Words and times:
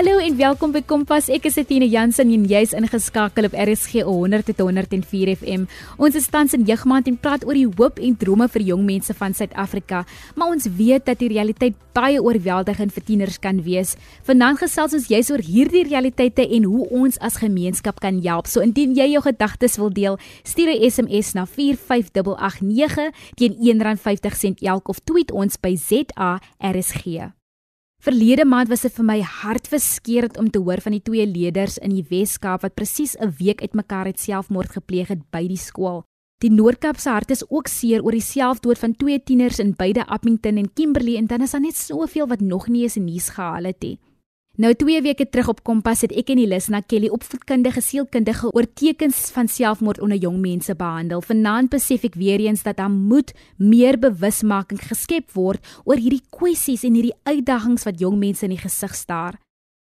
Hallo 0.00 0.16
en 0.16 0.32
welkom 0.38 0.70
by 0.72 0.80
Kompas. 0.88 1.26
Ek 1.28 1.44
is 1.44 1.58
Etienne 1.60 1.84
Jansen 1.92 2.30
en 2.32 2.44
jy's 2.48 2.70
ingeskakel 2.72 3.44
op 3.50 3.52
RSG 3.52 4.00
100 4.06 4.46
tot 4.48 4.62
104 4.64 5.34
FM. 5.34 5.66
Ons 6.00 6.14
is 6.16 6.28
tans 6.32 6.54
in 6.56 6.62
jeugmaand 6.64 7.10
en 7.10 7.18
praat 7.20 7.42
oor 7.44 7.52
die 7.52 7.66
hoop 7.68 7.98
en 8.00 8.14
drome 8.16 8.46
vir 8.54 8.62
jong 8.70 8.86
mense 8.86 9.12
van 9.18 9.34
Suid-Afrika, 9.36 10.06
maar 10.40 10.54
ons 10.54 10.70
weet 10.78 11.04
dat 11.04 11.20
die 11.20 11.28
realiteit 11.28 11.76
baie 11.92 12.16
oorweldigend 12.16 12.94
vir 12.96 13.04
tieners 13.10 13.36
kan 13.44 13.60
wees. 13.66 13.92
Vanaand 14.24 14.62
gesels 14.62 14.96
ons 14.96 15.10
juis 15.12 15.30
oor 15.34 15.44
hierdie 15.44 15.84
realiteite 15.90 16.46
en 16.48 16.64
hoe 16.70 16.86
ons 17.02 17.20
as 17.20 17.36
gemeenskap 17.42 18.00
kan 18.00 18.22
help. 18.24 18.48
So 18.48 18.64
indien 18.64 18.94
jy 18.96 19.10
jou 19.18 19.20
gedagtes 19.26 19.76
wil 19.76 19.92
deel, 19.92 20.16
stuur 20.48 20.72
'n 20.72 20.80
SMS 20.88 21.34
na 21.36 21.44
45889 21.44 23.12
teen 23.36 23.52
R1.50 23.52 24.64
elk 24.64 24.88
of 24.88 25.04
tweet 25.04 25.30
ons 25.30 25.60
by 25.60 25.76
ZARSG. 25.76 27.36
Verlede 28.00 28.46
maand 28.48 28.70
was 28.72 28.80
dit 28.80 28.94
vir 28.96 29.04
my 29.04 29.18
hartverskeurende 29.20 30.40
om 30.40 30.46
te 30.48 30.60
hoor 30.64 30.80
van 30.80 30.94
die 30.96 31.02
twee 31.04 31.26
leerders 31.28 31.74
in 31.84 31.92
die 31.92 32.04
Wes-Kaap 32.08 32.62
wat 32.64 32.72
presies 32.74 33.12
'n 33.20 33.28
week 33.36 33.60
uitmekaar 33.60 34.06
het 34.08 34.20
selfmoord 34.20 34.72
gepleeg 34.72 35.08
het 35.08 35.20
by 35.30 35.46
die 35.46 35.60
skool. 35.60 36.04
Die 36.40 36.50
Noord-Kaap 36.50 36.96
se 36.96 37.10
hart 37.10 37.30
is 37.30 37.44
ook 37.50 37.68
seer 37.68 38.02
oor 38.02 38.12
die 38.16 38.24
selfdood 38.24 38.78
van 38.78 38.96
twee 38.96 39.20
tieners 39.22 39.58
in 39.58 39.74
beide 39.76 40.06
Appington 40.06 40.56
en 40.56 40.72
Kimberley 40.72 41.16
en 41.16 41.26
dan 41.26 41.42
is 41.42 41.50
daar 41.50 41.60
net 41.60 41.76
soveel 41.76 42.26
wat 42.26 42.40
nog 42.40 42.68
nie 42.68 42.82
eens 42.82 42.96
in 42.96 43.04
nuus 43.04 43.28
gehaal 43.28 43.64
het 43.64 43.82
nie. 43.82 43.98
Nou 44.60 44.74
2 44.74 45.00
weke 45.00 45.24
terug 45.24 45.48
op 45.48 45.60
Kompas 45.64 46.02
het 46.04 46.12
ek 46.20 46.34
en 46.34 46.40
Elisna 46.42 46.82
Kelly 46.84 47.08
opvoedkundige 47.08 47.80
sielkundige 47.80 48.50
oor 48.52 48.66
tekens 48.76 49.30
van 49.32 49.48
selfmoord 49.48 50.00
onder 50.04 50.18
jong 50.20 50.36
mense 50.42 50.74
behandel. 50.76 51.22
Vanaand 51.24 51.70
besef 51.72 52.02
ek 52.04 52.18
weer 52.20 52.42
eens 52.44 52.60
dat 52.66 52.76
daar 52.76 52.90
moet 52.92 53.30
meer 53.56 53.96
bewusmaking 53.96 54.82
geskep 54.84 55.30
word 55.32 55.64
oor 55.88 55.96
hierdie 55.96 56.26
kwessies 56.36 56.84
en 56.84 56.98
hierdie 56.98 57.16
uitdagings 57.24 57.86
wat 57.88 58.02
jong 58.04 58.18
mense 58.20 58.44
in 58.44 58.52
die 58.52 58.60
gesig 58.60 58.92
staar. 58.98 59.38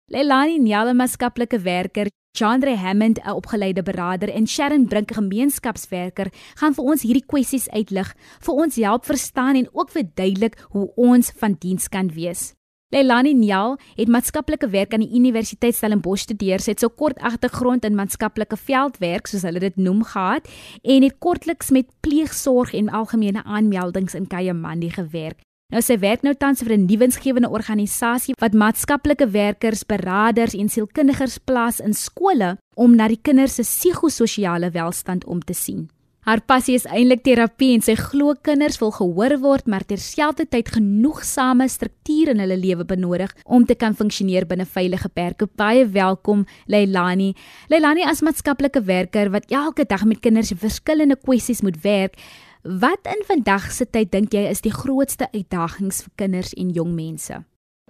Leilani 0.07 0.55
Nyala 0.63 0.93
maatskaplike 0.95 1.59
werker, 1.65 2.07
Chandra 2.31 2.77
Hammond 2.79 3.19
'n 3.19 3.35
opgeleide 3.35 3.83
beraader 3.83 4.31
en 4.31 4.47
Sharon 4.47 4.87
Brink 4.87 5.11
gemeenskapswerker 5.11 6.31
gaan 6.55 6.73
vir 6.73 6.85
ons 6.85 7.01
hierdie 7.01 7.25
kwessies 7.27 7.67
uitlig, 7.69 8.15
vir 8.39 8.53
ons 8.55 8.75
help 8.75 9.05
verstaan 9.05 9.55
en 9.55 9.67
ook 9.73 9.91
verduidelik 9.91 10.55
hoe 10.71 10.87
ons 10.95 11.33
van 11.35 11.55
diens 11.59 11.89
kan 11.89 12.07
wees. 12.07 12.53
Leilani 12.89 13.35
Nyal 13.37 13.75
het 13.99 14.09
maatskaplike 14.09 14.65
werk 14.73 14.95
aan 14.97 15.03
die 15.03 15.13
Universiteit 15.13 15.75
Stellenbosch 15.77 16.23
studeer. 16.25 16.57
Sy 16.57 16.73
het 16.73 16.81
so 16.81 16.89
kort 16.89 17.19
agtergrond 17.21 17.83
in 17.85 17.93
maatskaplike 17.93 18.57
veldwerk, 18.57 19.29
soos 19.29 19.45
hulle 19.45 19.61
dit 19.61 19.77
noem, 19.77 19.99
gehad 20.09 20.49
en 20.81 21.05
het 21.05 21.19
kortliks 21.21 21.69
met 21.75 21.85
pleegsorg 22.01 22.73
en 22.73 22.89
algemene 22.89 23.43
aanmeldings 23.45 24.17
in 24.17 24.25
Kayamandi 24.25 24.89
gewerk. 24.95 25.37
Nou 25.69 25.83
sy 25.85 25.99
werk 26.01 26.25
nou 26.25 26.33
tans 26.33 26.65
vir 26.65 26.73
'n 26.73 26.87
nuwensgewende 26.89 27.49
organisasie 27.49 28.33
wat 28.41 28.57
maatskaplike 28.57 29.29
werkers, 29.29 29.85
beraders 29.85 30.55
en 30.55 30.69
sielkundiges 30.69 31.37
plaas 31.37 31.79
in 31.79 31.93
skole 31.93 32.57
om 32.75 32.95
na 32.95 33.07
die 33.07 33.21
kinders 33.21 33.53
se 33.55 33.61
psigososiale 33.61 34.71
welstand 34.71 35.25
om 35.25 35.39
te 35.39 35.53
sien. 35.53 35.89
Haar 36.29 36.43
passie 36.45 36.75
is 36.77 36.83
eintlik 36.85 37.23
terapie 37.25 37.71
en 37.73 37.81
sy 37.81 37.95
glo 37.97 38.35
kinders 38.45 38.75
wil 38.77 38.91
gehoor 38.93 39.33
word, 39.41 39.65
maar 39.65 39.81
terselfdertyd 39.89 40.67
genoegsame 40.75 41.65
struktuur 41.65 42.29
in 42.35 42.43
hulle 42.43 42.59
lewe 42.59 42.85
benodig 42.85 43.33
om 43.45 43.65
te 43.65 43.73
kan 43.73 43.97
funksioneer 43.97 44.45
binne 44.45 44.67
veilige 44.69 45.09
perke. 45.09 45.47
Baie 45.57 45.87
welkom 45.89 46.45
Leilani. 46.69 47.31
Leilani 47.73 48.05
as 48.05 48.21
maatskaplike 48.21 48.85
werker 48.85 49.33
wat 49.33 49.49
elke 49.49 49.89
dag 49.89 50.05
met 50.05 50.21
kinders 50.21 50.53
en 50.53 50.61
verskillende 50.61 51.17
kwessies 51.17 51.65
moet 51.65 51.81
werk, 51.81 52.21
wat 52.61 53.09
in 53.09 53.25
vandag 53.25 53.71
se 53.73 53.89
tyd 53.89 54.13
dink 54.13 54.37
jy 54.37 54.45
is 54.53 54.61
die 54.61 54.75
grootste 54.83 55.31
uitdagings 55.33 56.03
vir 56.05 56.19
kinders 56.27 56.53
en 56.53 56.69
jong 56.77 56.93
mense? 56.93 57.41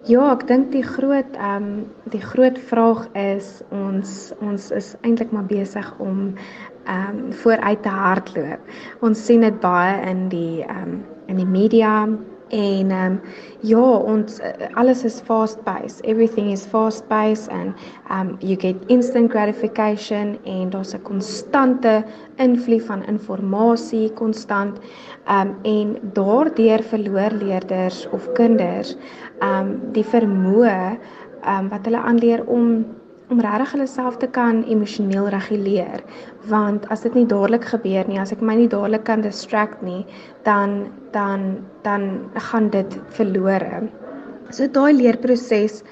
Ja, 0.08 0.30
ek 0.32 0.46
dink 0.48 0.70
die 0.72 0.84
groot 0.86 1.34
ehm 1.36 1.66
um, 1.66 1.80
die 2.14 2.22
groot 2.24 2.56
vraag 2.70 3.02
is 3.20 3.60
ons 3.76 4.32
ons 4.40 4.70
is 4.72 4.94
eintlik 5.04 5.34
maar 5.36 5.50
besig 5.50 5.90
om 6.00 6.38
ehm 6.90 7.20
um, 7.20 7.34
vooruit 7.44 7.84
te 7.86 7.94
hardloop. 7.94 8.74
Ons 9.06 9.26
sien 9.26 9.46
dit 9.46 9.62
baie 9.62 9.96
in 10.10 10.28
die 10.34 10.66
ehm 10.66 10.84
um, 10.84 11.00
in 11.30 11.38
die 11.38 11.46
media 11.46 11.94
en 12.50 12.92
ehm 12.92 13.12
um, 13.12 13.22
ja, 13.62 13.82
ons 13.82 14.40
alles 14.74 15.04
is 15.04 15.20
fast 15.22 15.62
paced. 15.64 16.02
Everything 16.06 16.52
is 16.52 16.66
fast 16.66 17.08
paced 17.08 17.50
and 17.52 17.76
um 18.10 18.38
you 18.40 18.56
get 18.56 18.76
instant 18.88 19.32
gratification 19.32 20.38
en 20.46 20.70
daar's 20.70 20.94
'n 20.94 21.02
konstante 21.02 22.04
invloed 22.38 22.84
van 22.84 23.04
inligting 23.04 24.14
konstant. 24.14 24.80
Um 25.28 25.56
en 25.64 25.98
daardeur 26.14 26.84
verloor 26.84 27.32
leerders 27.32 28.08
of 28.12 28.32
kinders 28.34 28.96
um 29.42 29.80
die 29.92 30.06
vermoë 30.06 30.98
um 31.46 31.70
wat 31.70 31.86
hulle 31.86 32.02
aanleer 32.02 32.44
om 32.48 32.86
om 33.30 33.42
regtig 33.46 33.74
hulle 33.76 33.88
self 33.88 34.18
te 34.22 34.28
kan 34.28 34.64
emosioneel 34.74 35.30
reguleer. 35.34 36.02
Want 36.50 36.88
as 36.94 37.06
dit 37.06 37.14
nie 37.18 37.28
dadelik 37.30 37.68
gebeur 37.72 38.10
nie 38.10 38.20
as 38.22 38.34
ek 38.34 38.42
my 38.42 38.56
nie 38.58 38.70
dadelik 38.72 39.06
kan 39.10 39.22
distract 39.26 39.84
nie 39.86 40.02
dan 40.48 40.90
dan 41.14 41.62
dan 41.86 42.10
gaan 42.50 42.70
dit 42.74 42.98
verlore. 43.18 43.86
So 44.50 44.68
daai 44.68 44.94
leerproses 44.98 45.84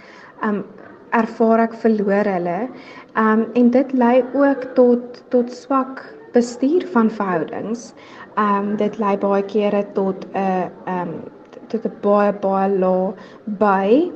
um 0.41 0.63
ervaar 1.15 1.67
ek 1.67 1.77
verloor 1.85 2.27
hulle. 2.33 2.59
Um 3.15 3.45
en 3.55 3.71
dit 3.73 3.93
lei 3.93 4.21
ook 4.33 4.69
tot 4.75 5.23
tot 5.33 5.53
swak 5.53 6.03
bestuur 6.33 6.85
van 6.93 7.09
verhoudings. 7.09 7.93
Um 8.37 8.75
dit 8.81 8.97
lei 9.01 9.15
baie 9.17 9.45
kere 9.45 9.85
tot 9.93 10.25
'n 10.33 10.37
uh, 10.37 10.69
um 11.01 11.17
tot 11.71 11.85
'n 11.85 11.95
baie 12.01 12.31
baie 12.45 12.69
lae 12.83 13.13
by 13.63 14.11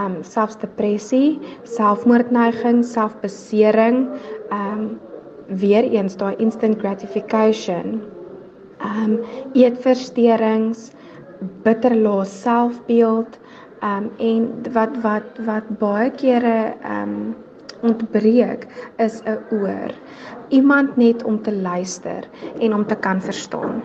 um 0.00 0.14
selfdepressie, 0.22 1.38
selfmoordneiging, 1.76 2.82
selfbesering, 2.84 3.98
um 4.50 5.00
weer 5.62 5.84
eens 5.84 6.16
daai 6.16 6.34
instant 6.38 6.78
gratification, 6.80 8.00
um 8.80 9.18
eetversteurings, 9.54 10.90
bitter 11.64 11.94
lae 12.06 12.24
selfbeeld, 12.24 13.38
um 13.82 14.10
en 14.18 14.48
wat 14.72 14.96
wat 15.02 15.40
wat 15.46 15.66
baie 15.78 16.10
kere 16.10 16.74
um 16.98 17.34
ontbreek 17.82 18.66
is 18.98 19.20
'n 19.26 19.38
oor. 19.50 19.92
Iemand 20.48 20.96
net 20.96 21.24
om 21.24 21.42
te 21.42 21.52
luister 21.52 22.24
en 22.60 22.74
om 22.74 22.86
te 22.86 22.94
kan 22.96 23.20
verstaan. 23.20 23.82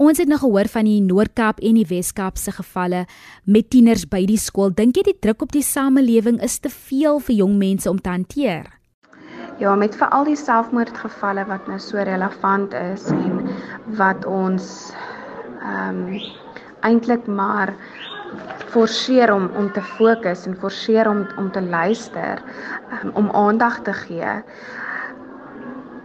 Ons 0.00 0.16
het 0.18 0.28
nou 0.28 0.38
gehoor 0.40 0.70
van 0.72 0.86
die 0.88 1.00
Noord-Kaap 1.04 1.58
en 1.60 1.76
die 1.76 1.84
Wes-Kaap 1.84 2.38
se 2.40 2.52
gevalle 2.56 3.02
met 3.44 3.66
tieners 3.70 4.06
by 4.08 4.22
die 4.24 4.38
skool. 4.40 4.72
Dink 4.72 4.96
jy 4.96 5.04
die 5.10 5.18
druk 5.20 5.44
op 5.44 5.52
die 5.52 5.62
samelewing 5.62 6.38
is 6.40 6.56
te 6.64 6.72
veel 6.72 7.20
vir 7.20 7.36
jong 7.42 7.58
mense 7.60 7.90
om 7.90 8.00
te 8.00 8.08
hanteer? 8.08 8.70
Ja, 9.60 9.74
met 9.76 9.94
veral 9.94 10.24
die 10.24 10.38
selfmoordgevalle 10.38 11.44
wat 11.50 11.68
nou 11.68 11.76
so 11.78 12.00
relevant 12.00 12.72
is 12.72 13.04
en 13.12 13.42
wat 14.00 14.24
ons 14.24 14.92
ehm 15.60 16.00
um, 16.08 16.22
eintlik 16.82 17.28
maar 17.30 17.70
forceer 18.72 19.30
om 19.30 19.50
om 19.60 19.68
te 19.76 19.82
fokus 19.92 20.48
en 20.48 20.56
forceer 20.58 21.06
om 21.06 21.26
om 21.38 21.52
te 21.52 21.62
luister, 21.62 22.40
um, 22.96 23.12
om 23.14 23.30
aandag 23.30 23.82
te 23.86 23.92
gee. 23.92 24.34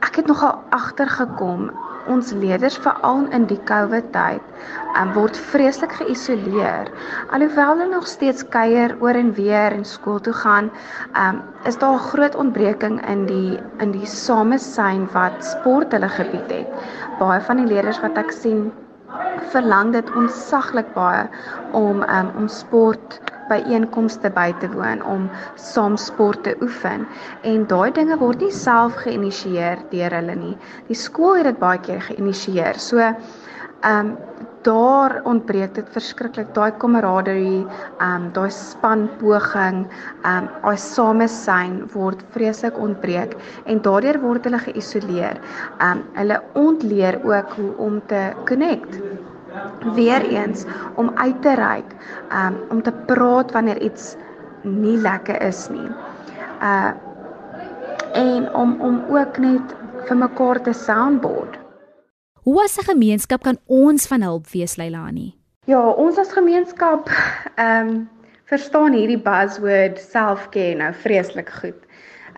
Ek 0.05 0.19
het 0.19 0.27
nogal 0.27 0.59
agtergekom 0.75 1.71
ons 2.13 2.31
leerders 2.31 2.77
veral 2.83 3.25
in 3.35 3.45
die 3.49 3.59
COVID 3.69 4.11
tyd 4.15 4.41
um, 4.97 5.13
word 5.15 5.37
vreeslik 5.51 5.93
geïsoleer. 5.99 6.89
Alhoewel 7.35 7.73
hulle 7.75 7.89
nog 7.91 8.07
steeds 8.09 8.45
kuier 8.53 8.95
oor 9.03 9.17
en 9.19 9.33
weer 9.37 9.75
en 9.75 9.85
skool 9.85 10.19
toe 10.23 10.33
gaan, 10.33 10.71
um, 11.19 11.41
is 11.65 11.77
daar 11.77 11.99
'n 11.99 12.09
groot 12.11 12.35
ontbreking 12.35 12.99
in 13.09 13.25
die 13.25 13.59
in 13.83 13.91
die 13.91 14.05
samesyn 14.05 15.07
wat 15.13 15.45
sport 15.45 15.91
hulle 15.91 16.09
gebied 16.09 16.51
het. 16.51 16.67
Baie 17.19 17.41
van 17.41 17.57
die 17.57 17.69
leerders 17.73 18.01
wat 18.01 18.17
ek 18.17 18.31
sien 18.31 18.71
verlang 19.53 19.93
dit 19.95 20.09
onsaglik 20.19 20.89
baie 20.95 21.25
om 21.77 22.03
um, 22.03 22.31
om 22.37 22.47
sport 22.51 23.19
by 23.47 23.61
einkomste 23.71 24.29
by 24.35 24.49
te 24.61 24.67
woon 24.73 25.03
om 25.07 25.29
saam 25.55 25.95
sport 25.97 26.43
te 26.43 26.55
oefen 26.61 27.05
en 27.47 27.63
daai 27.71 27.91
dinge 27.95 28.17
word 28.19 28.43
nie 28.43 28.51
self 28.51 28.97
geïnisieer 29.05 29.79
deur 29.91 30.15
hulle 30.19 30.35
nie. 30.35 30.55
Die 30.91 30.99
skool 30.99 31.39
het 31.39 31.47
dit 31.51 31.61
baie 31.61 31.79
keer 31.79 32.03
geïnisieer. 32.09 32.79
So 32.79 32.99
ehm 33.03 33.13
um, 33.91 34.17
daar 34.67 35.17
ontbreek 35.31 35.75
dit 35.77 35.91
verskriklik 35.95 36.49
daai 36.55 36.71
kameraderie, 36.83 37.63
ehm 37.63 38.27
um, 38.27 38.31
daai 38.35 38.51
spanpoging, 38.51 39.85
ehm 40.23 40.43
um, 40.43 40.49
daai 40.65 40.77
samesyn 40.85 41.79
word 41.95 42.25
vreeslik 42.35 42.77
ontbreek 42.89 43.37
en 43.65 43.81
daardeur 43.87 44.19
word 44.25 44.49
hulle 44.49 44.59
geïsoleer. 44.67 45.39
Ehm 45.79 46.03
um, 46.03 46.05
hulle 46.19 46.41
ontleer 46.67 47.21
ook 47.23 47.57
hoe 47.61 47.71
om 47.89 48.01
te 48.11 48.27
connect 48.45 49.01
weer 49.93 50.21
eens 50.21 50.65
om 50.95 51.11
uit 51.15 51.41
te 51.41 51.55
reik, 51.55 51.95
um 52.31 52.55
om 52.69 52.81
te 52.81 52.91
praat 53.05 53.51
wanneer 53.51 53.81
iets 53.81 54.15
nie 54.61 54.97
lekker 54.97 55.41
is 55.41 55.67
nie. 55.69 55.89
Uh 56.61 56.91
en 58.13 58.53
om 58.53 58.81
om 58.81 59.03
ook 59.09 59.37
net 59.37 59.75
vir 60.07 60.17
mekaar 60.17 60.61
te 60.61 60.73
soundboard. 60.73 61.57
Hoe 62.47 62.63
as 62.63 62.77
'n 62.79 62.83
gemeenskap 62.83 63.41
kan 63.43 63.57
ons 63.65 64.07
van 64.07 64.21
hulp 64.21 64.45
wees 64.47 64.75
Leilani? 64.75 65.35
Ja, 65.65 65.89
ons 65.89 66.17
as 66.17 66.31
gemeenskap 66.31 67.09
ehm 67.55 67.87
um, 67.87 68.09
verstaan 68.43 68.93
hierdie 68.95 69.19
buzzword 69.19 69.99
self-care 69.99 70.77
nou 70.79 70.93
vreeslik 70.93 71.49
goed. 71.49 71.81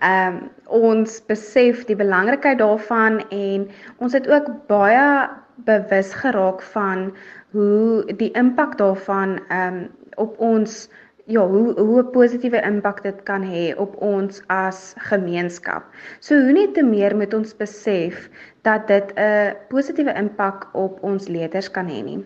Ehm 0.02 0.40
um, 0.40 0.50
ons 0.66 1.20
besef 1.26 1.86
die 1.86 2.00
belangrikheid 2.00 2.58
daarvan 2.58 3.22
en 3.30 3.70
ons 3.98 4.14
het 4.18 4.28
ook 4.28 4.50
baie 4.68 5.30
bewus 5.70 6.14
geraak 6.24 6.62
van 6.74 7.14
hoe 7.52 8.14
die 8.18 8.32
impak 8.32 8.78
daarvan 8.82 9.38
ehm 9.48 9.78
um, 9.78 9.90
op 10.16 10.40
ons 10.40 10.90
ja, 11.30 11.48
hoe 11.48 11.74
hoe 11.80 12.02
'n 12.02 12.12
positiewe 12.12 12.62
impak 12.62 13.04
dit 13.04 13.24
kan 13.24 13.44
hê 13.44 13.76
op 13.78 13.96
ons 14.02 14.42
as 14.48 14.94
gemeenskap. 14.98 15.84
So 16.20 16.34
hoe 16.36 16.52
net 16.52 16.74
te 16.74 16.84
meer 16.84 17.16
moet 17.16 17.34
ons 17.34 17.54
besef 17.58 18.30
dat 18.62 18.88
dit 18.88 19.14
'n 19.16 19.56
positiewe 19.70 20.14
impak 20.14 20.70
op 20.74 21.04
ons 21.04 21.28
leerders 21.28 21.72
kan 21.72 21.88
hê 21.88 22.02
nie. 22.04 22.26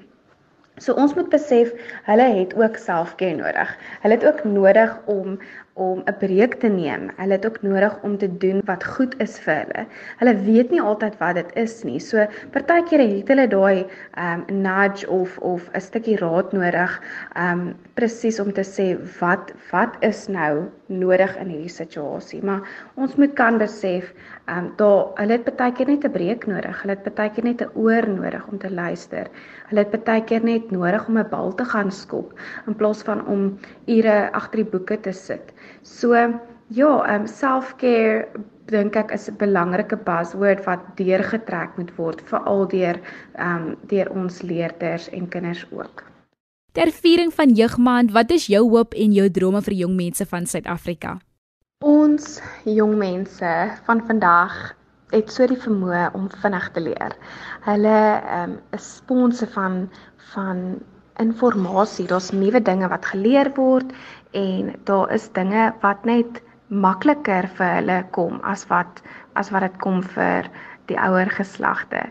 So 0.77 0.93
ons 0.93 1.13
moet 1.13 1.29
besef 1.29 1.73
hulle 2.03 2.27
het 2.39 2.55
ook 2.55 2.77
selfcare 2.77 3.35
nodig. 3.35 3.77
Hulle 4.01 4.13
het 4.13 4.25
ook 4.25 4.43
nodig 4.43 4.97
om 5.05 5.39
om 5.73 6.01
'n 6.05 6.17
breek 6.19 6.53
te 6.61 6.67
neem. 6.67 7.09
Hulle 7.17 7.31
het 7.31 7.45
ook 7.45 7.61
nodig 7.61 7.97
om 8.03 8.17
te 8.17 8.37
doen 8.37 8.61
wat 8.65 8.83
goed 8.83 9.15
is 9.21 9.39
vir 9.39 9.55
hulle. 9.55 9.85
Hulle 10.17 10.35
weet 10.45 10.71
nie 10.71 10.81
altyd 10.81 11.17
wat 11.17 11.35
dit 11.35 11.55
is 11.55 11.83
nie. 11.83 11.99
So 11.99 12.27
partykeer 12.51 12.99
het 12.99 13.27
hulle 13.27 13.47
daai 13.47 13.85
um 14.17 14.43
nudge 14.61 15.09
of 15.09 15.37
of 15.37 15.69
'n 15.73 15.81
stukkie 15.81 16.17
raad 16.17 16.53
nodig 16.53 17.01
um 17.35 17.73
presies 17.93 18.39
om 18.39 18.53
te 18.53 18.61
sê 18.61 18.97
wat 19.19 19.53
wat 19.71 19.97
is 19.99 20.27
nou 20.27 20.69
nodig 20.87 21.37
in 21.37 21.47
hierdie 21.47 21.69
situasie. 21.69 22.43
Maar 22.43 22.61
ons 22.95 23.15
moet 23.15 23.33
kan 23.33 23.57
besef 23.57 24.13
um 24.47 24.73
daar 24.77 25.07
hulle 25.15 25.31
het 25.31 25.43
partykeer 25.43 25.87
net 25.87 26.05
'n 26.05 26.11
breek 26.11 26.45
nodig. 26.45 26.81
Hulle 26.81 26.93
het 26.93 27.03
partykeer 27.03 27.43
net 27.43 27.61
'n 27.61 27.71
oor 27.73 28.07
nodig 28.07 28.47
om 28.47 28.57
te 28.57 28.71
luister. 28.71 29.27
Hulle 29.69 29.79
het 29.79 29.89
partykeer 29.89 30.43
net 30.43 30.71
nodig 30.71 31.07
om 31.07 31.17
'n 31.17 31.29
bal 31.29 31.53
te 31.55 31.65
gaan 31.65 31.91
skop 31.91 32.33
in 32.67 32.75
plaas 32.75 33.01
van 33.01 33.25
om 33.27 33.57
ure 33.87 34.31
agter 34.31 34.57
die 34.63 34.71
boeke 34.71 34.99
te 34.99 35.11
sit. 35.11 35.53
So 35.81 36.13
ja, 36.67 36.91
um 37.15 37.27
self-care 37.27 38.27
dink 38.71 38.95
ek 38.95 39.11
is 39.11 39.29
'n 39.29 39.37
belangrike 39.37 39.97
buzzword 39.97 40.65
wat 40.65 40.81
deurgetrek 40.97 41.77
moet 41.77 41.91
word 41.97 42.21
veral 42.21 42.67
deur 42.67 42.99
um 43.37 43.75
deur 43.87 44.09
ons 44.11 44.41
leerders 44.41 45.09
en 45.09 45.27
kinders 45.29 45.65
ook. 45.71 46.03
Ter 46.73 46.91
viering 46.91 47.33
van 47.33 47.49
Jeugmaand, 47.53 48.11
wat 48.11 48.31
is 48.31 48.47
jou 48.47 48.69
hoop 48.69 48.93
en 48.93 49.11
jou 49.13 49.29
drome 49.29 49.61
vir 49.61 49.73
jong 49.73 49.95
mense 49.95 50.25
van 50.25 50.45
Suid-Afrika? 50.45 51.19
Ons 51.85 52.41
jong 52.65 52.95
mense 52.97 53.51
van 53.85 54.01
vandag 54.07 54.73
het 55.11 55.29
so 55.31 55.45
die 55.47 55.59
vermoë 55.59 56.13
om 56.17 56.29
vinnig 56.41 56.71
te 56.73 56.81
leer. 56.81 57.13
Hulle 57.67 57.99
um 58.39 58.57
is 58.71 58.95
sponse 58.95 59.47
van 59.53 59.89
van 60.33 60.81
inligting. 61.19 62.07
Daar's 62.07 62.31
nuwe 62.31 62.61
dinge 62.61 62.87
wat 62.87 63.05
geleer 63.05 63.51
word 63.55 63.93
en 64.31 64.73
daar 64.83 65.11
is 65.13 65.29
dinge 65.33 65.73
wat 65.81 66.05
net 66.05 66.41
makliker 66.67 67.47
vir 67.57 67.75
hulle 67.77 67.97
kom 68.11 68.39
as 68.43 68.65
wat 68.69 69.01
as 69.35 69.49
wat 69.51 69.61
dit 69.61 69.77
kom 69.81 70.01
vir 70.15 70.49
die 70.91 70.97
ouer 70.99 71.29
geslagte. 71.31 72.01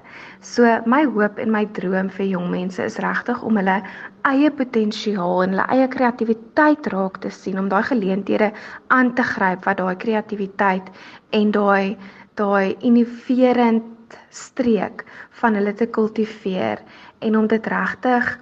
So 0.40 0.64
my 0.87 1.02
hoop 1.04 1.38
en 1.38 1.50
my 1.52 1.64
droom 1.76 2.08
vir 2.10 2.26
jong 2.31 2.49
mense 2.50 2.82
is 2.82 2.99
regtig 3.04 3.43
om 3.44 3.58
hulle 3.60 3.82
eie 4.28 4.50
potensiaal 4.50 5.43
en 5.44 5.55
hulle 5.55 5.66
eie 5.75 5.88
kreatiwiteit 5.93 6.88
raak 6.94 7.20
te 7.20 7.31
sien 7.31 7.58
om 7.60 7.69
daai 7.69 7.82
geleenthede 7.90 8.52
aan 8.88 9.12
te 9.19 9.26
gryp 9.34 9.66
wat 9.69 9.82
daai 9.82 9.96
kreatiwiteit 9.96 10.88
en 11.37 11.52
daai 11.52 11.96
daai 12.40 12.76
innoverend 12.81 14.16
streek 14.32 15.05
van 15.43 15.58
hulle 15.58 15.75
te 15.76 15.87
kultiveer 15.87 16.81
en 17.20 17.37
om 17.37 17.46
dit 17.50 17.66
regtig 17.66 18.32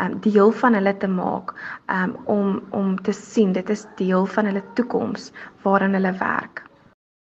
um, 0.00 0.20
deel 0.20 0.50
van 0.50 0.74
hulle 0.74 0.96
te 0.96 1.08
maak 1.08 1.54
um, 1.86 2.16
om 2.24 2.62
om 2.70 2.96
te 3.02 3.12
sien 3.12 3.52
dit 3.52 3.70
is 3.70 3.86
deel 3.96 4.26
van 4.26 4.50
hulle 4.50 4.62
toekoms 4.74 5.30
waarin 5.62 5.94
hulle 5.98 6.12
werk. 6.18 6.64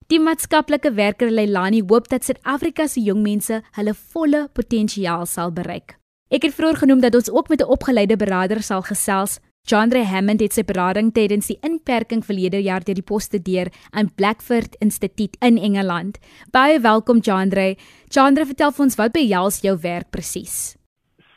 Die 0.08 0.20
maatskaplike 0.24 0.94
werker 0.96 1.32
Leilani 1.32 1.82
hoop 1.90 2.08
dat 2.08 2.24
Suid-Afrika 2.24 2.88
se 2.88 3.02
jong 3.04 3.22
mense 3.26 3.62
hulle 3.76 3.94
volle 4.14 4.48
potensiaal 4.54 5.26
sal 5.28 5.52
bereik. 5.52 5.98
Ek 6.32 6.44
het 6.48 6.56
vroeër 6.56 6.80
genoem 6.84 7.02
dat 7.04 7.16
ons 7.16 7.30
ook 7.32 7.50
met 7.50 7.62
'n 7.62 7.72
opgeleide 7.76 8.16
beraader 8.16 8.64
sal 8.64 8.82
gesels. 8.82 9.40
Chandra 9.68 10.04
Hammond 10.04 10.40
het 10.40 10.54
sy 10.54 10.64
berading 10.64 11.10
tydens 11.14 11.48
die 11.48 11.60
inperking 11.62 12.22
verlede 12.24 12.62
jaar 12.64 12.84
deur 12.84 12.96
die 12.96 13.04
poste 13.04 13.42
deur 13.42 13.68
aan 13.92 14.14
Blackford 14.16 14.76
Instituut 14.80 15.36
in 15.40 15.58
Engeland. 15.58 16.20
Baie 16.52 16.80
welkom 16.80 17.22
Chandra. 17.22 17.74
Chandra, 18.08 18.46
vertel 18.46 18.72
vir 18.72 18.84
ons 18.86 18.96
wat 18.96 19.12
behels 19.12 19.60
jou 19.62 19.78
werk 19.82 20.10
presies? 20.10 20.78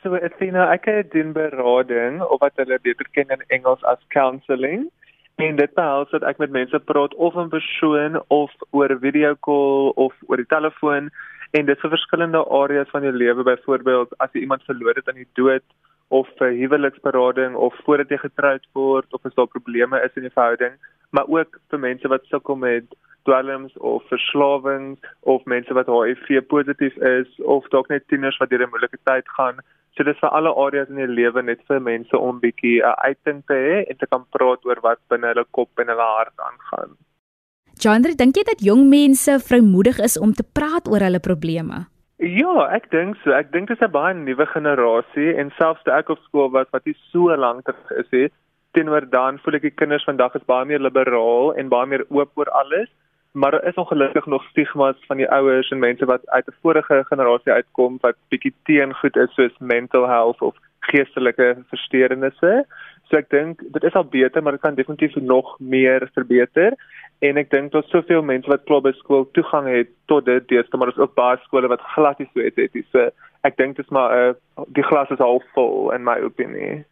So 0.03 0.17
Athena, 0.17 0.71
ek 0.73 0.87
het 0.89 1.11
doen 1.13 1.35
berading 1.37 2.23
of 2.25 2.39
wat 2.41 2.57
hulle 2.57 2.79
beter 2.81 3.05
ken 3.13 3.33
in 3.35 3.43
Engels 3.53 3.83
as 3.85 4.01
counselling. 4.09 4.87
En 5.37 5.57
dit 5.57 5.75
behels 5.77 6.09
dat 6.15 6.25
ek 6.25 6.39
met 6.41 6.55
mense 6.55 6.79
praat 6.89 7.13
of 7.15 7.35
in 7.37 7.51
persoon 7.53 8.17
of 8.33 8.55
oor 8.73 8.95
video 9.03 9.35
call 9.45 9.91
of 10.01 10.15
oor 10.29 10.41
die 10.41 10.49
telefoon 10.49 11.11
en 11.53 11.69
dit 11.69 11.83
vir 11.83 11.93
verskillende 11.93 12.41
areas 12.61 12.89
van 12.95 13.05
jou 13.05 13.13
lewe, 13.13 13.45
byvoorbeeld 13.45 14.15
as 14.25 14.33
jy 14.33 14.47
iemand 14.47 14.65
verloor 14.69 14.97
het 14.97 15.09
aan 15.13 15.21
die 15.21 15.29
dood 15.37 15.67
of 16.09 16.31
vir 16.39 16.57
huweliksberading 16.63 17.59
of 17.69 17.77
voordat 17.85 18.09
jy 18.09 18.23
getroud 18.23 18.65
word 18.79 19.13
of 19.13 19.29
as 19.29 19.37
daar 19.37 19.51
probleme 19.53 20.01
is 20.07 20.17
in 20.17 20.29
jou 20.29 20.33
verhouding, 20.33 20.79
maar 21.13 21.29
ook 21.29 21.61
vir 21.69 21.83
mense 21.83 22.09
wat 22.09 22.25
sukkel 22.33 22.57
met 22.57 22.89
dwelms 23.29 23.77
of 23.77 24.09
verslawings 24.09 25.13
of 25.29 25.45
mense 25.45 25.77
wat 25.77 25.93
HIV 25.93 26.41
positief 26.49 26.97
is 27.13 27.37
of 27.45 27.69
dalk 27.69 27.93
net 27.93 28.09
tieners 28.09 28.41
wat 28.41 28.49
deur 28.49 28.65
'n 28.65 28.73
moeilike 28.73 29.01
tyd 29.05 29.29
gaan. 29.37 29.61
So 29.97 30.05
dis 30.07 30.19
vir 30.23 30.31
alle 30.31 30.53
areas 30.65 30.89
in 30.89 31.01
die 31.01 31.07
lewe 31.11 31.43
net 31.43 31.63
vir 31.69 31.81
mense 31.81 32.17
om 32.17 32.41
bietjie 32.41 32.81
'n 32.83 32.95
uiting 33.09 33.43
te 33.47 33.55
hê 33.55 33.77
en 33.91 33.97
te 33.97 34.07
kan 34.07 34.25
praat 34.37 34.65
oor 34.65 34.81
wat 34.83 35.01
binne 35.11 35.27
hulle 35.33 35.45
kop 35.51 35.71
en 35.79 35.89
hulle 35.89 36.09
hart 36.17 36.37
aangaan. 36.49 36.97
Jandre, 37.81 38.15
dink 38.15 38.37
jy 38.37 38.45
dat 38.45 38.61
jong 38.61 38.89
mense 38.89 39.39
vrymoedig 39.41 39.99
is 39.99 40.19
om 40.19 40.33
te 40.33 40.45
praat 40.45 40.89
oor 40.89 41.01
hulle 41.01 41.21
probleme? 41.21 41.87
Ja, 42.21 42.69
ek 42.77 42.91
dink 42.91 43.17
so. 43.25 43.33
Ek 43.33 43.53
dink 43.53 43.69
dit 43.69 43.77
is 43.81 43.83
'n 43.83 43.91
baie 43.91 44.15
nuwe 44.15 44.47
generasie 44.47 45.35
en 45.41 45.51
selfs 45.59 45.83
toe 45.85 45.95
ek 45.95 46.11
op 46.11 46.19
skool 46.29 46.51
was 46.51 46.69
wat 46.73 46.85
nie 46.85 46.97
so 47.13 47.35
lank 47.35 47.65
terug 47.65 47.91
is 47.97 48.11
nie, 48.13 48.29
teenoor 48.75 49.09
dan 49.11 49.39
voel 49.39 49.55
ek 49.55 49.63
die 49.63 49.79
kinders 49.83 50.05
vandag 50.05 50.35
is 50.37 50.45
baie 50.47 50.67
meer 50.67 50.79
liberaal 50.79 51.55
en 51.57 51.69
baie 51.73 51.87
meer 51.87 52.05
oop 52.11 52.31
oor 52.37 52.51
alles 52.63 52.89
maar 53.33 53.51
daar 53.51 53.65
is 53.65 53.75
ongelukkig 53.75 54.27
nog 54.27 54.45
stigmas 54.45 54.97
van 55.07 55.17
die 55.17 55.31
ouers 55.31 55.71
en 55.71 55.79
mense 55.79 56.05
wat 56.05 56.29
uit 56.29 56.47
'n 56.47 56.59
vorige 56.63 57.05
generasie 57.09 57.53
uitkom 57.53 57.99
wat 58.01 58.17
bietjie 58.29 58.55
teen 58.65 58.95
goed 58.95 59.17
is 59.17 59.35
soos 59.35 59.59
mental 59.59 60.09
health 60.09 60.41
of 60.41 60.57
geestelike 60.81 61.57
versteurnisse. 61.69 62.67
So 63.09 63.17
ek 63.17 63.31
dink 63.31 63.63
dit 63.75 63.85
is 63.85 63.95
al 63.99 64.05
beter, 64.05 64.43
maar 64.43 64.53
dit 64.53 64.61
kan 64.61 64.75
definitief 64.75 65.15
nog 65.15 65.59
meer 65.59 66.09
verbeter. 66.15 66.75
En 67.19 67.37
ek 67.37 67.51
dink 67.51 67.73
daar's 67.73 67.91
soveel 67.91 68.23
mense 68.23 68.51
wat 68.51 68.65
klop 68.65 68.83
by 68.83 68.93
skool 68.93 69.27
toegang 69.37 69.69
het 69.69 69.89
tot 70.07 70.25
dit, 70.25 70.49
deesdae, 70.49 70.79
maar 70.79 70.89
daar's 70.89 71.03
ook 71.05 71.15
baie 71.15 71.37
skole 71.43 71.69
wat 71.69 71.81
glad 71.95 72.19
nie 72.19 72.31
so 72.33 72.41
het 72.41 72.75
nie. 72.75 72.87
So 72.93 73.11
ek 73.43 73.57
dink 73.57 73.77
dit 73.77 73.85
is 73.85 73.91
maar 73.91 74.11
'n 74.11 74.17
uh, 74.17 74.29
eh, 74.29 74.65
die 74.67 74.85
glas 74.85 75.11
is 75.11 75.19
half 75.19 75.45
vol 75.55 75.93
in 75.93 76.05
my 76.05 76.21
opinie. 76.21 76.85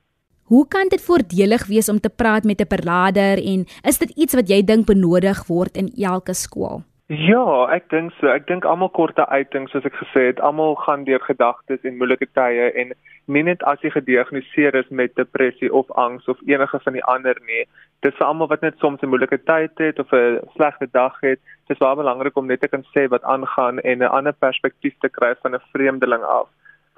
Hoe 0.48 0.68
kan 0.68 0.88
dit 0.88 1.02
voordelig 1.04 1.66
wees 1.66 1.88
om 1.92 2.00
te 2.00 2.08
praat 2.08 2.44
met 2.44 2.60
'n 2.60 2.72
beraader 2.74 3.36
en 3.52 3.66
is 3.90 3.98
dit 3.98 4.10
iets 4.10 4.34
wat 4.34 4.48
jy 4.48 4.64
dink 4.64 4.86
benodig 4.86 5.46
word 5.46 5.76
in 5.76 5.88
elke 5.96 6.34
skool? 6.34 6.82
Ja, 7.06 7.68
ek 7.72 7.90
dink 7.90 8.12
so. 8.12 8.26
Ek 8.26 8.46
dink 8.46 8.64
almal 8.64 8.88
korte 8.88 9.26
uitings 9.28 9.70
soos 9.70 9.84
ek 9.84 9.94
gesê 10.00 10.22
het, 10.26 10.40
almal 10.40 10.74
gaan 10.74 11.04
deur 11.04 11.20
gedagtes 11.20 11.84
en 11.84 11.96
moeilike 11.96 12.26
tye 12.32 12.72
en 12.80 12.92
nie 13.26 13.42
net 13.42 13.62
as 13.62 13.80
jy 13.80 13.90
gediagnoseer 13.90 14.74
is 14.74 14.88
met 14.88 15.14
depressie 15.16 15.72
of 15.72 15.90
angs 15.90 16.28
of 16.28 16.40
enige 16.46 16.80
van 16.84 16.92
die 16.92 17.04
ander 17.04 17.36
nie. 17.46 17.64
Dit 18.00 18.14
is 18.14 18.20
almal 18.20 18.48
wat 18.48 18.62
net 18.62 18.78
soms 18.78 19.02
'n 19.02 19.08
moeilike 19.08 19.38
tyd 19.44 19.78
het 19.78 19.98
of 19.98 20.12
'n 20.12 20.40
slegte 20.56 20.88
dag 20.92 21.20
het. 21.20 21.40
Dit 21.68 21.76
is 21.76 21.84
baie 21.84 21.96
belangrik 21.96 22.36
om 22.36 22.46
net 22.46 22.60
te 22.60 22.68
kan 22.68 22.84
sê 22.96 23.08
wat 23.08 23.22
aangaan 23.22 23.80
en 23.80 23.98
'n 23.98 24.14
ander 24.16 24.32
perspektief 24.32 24.94
te 25.00 25.08
kry 25.08 25.34
van 25.42 25.54
'n 25.54 25.68
vreemdeling 25.72 26.22
af 26.22 26.48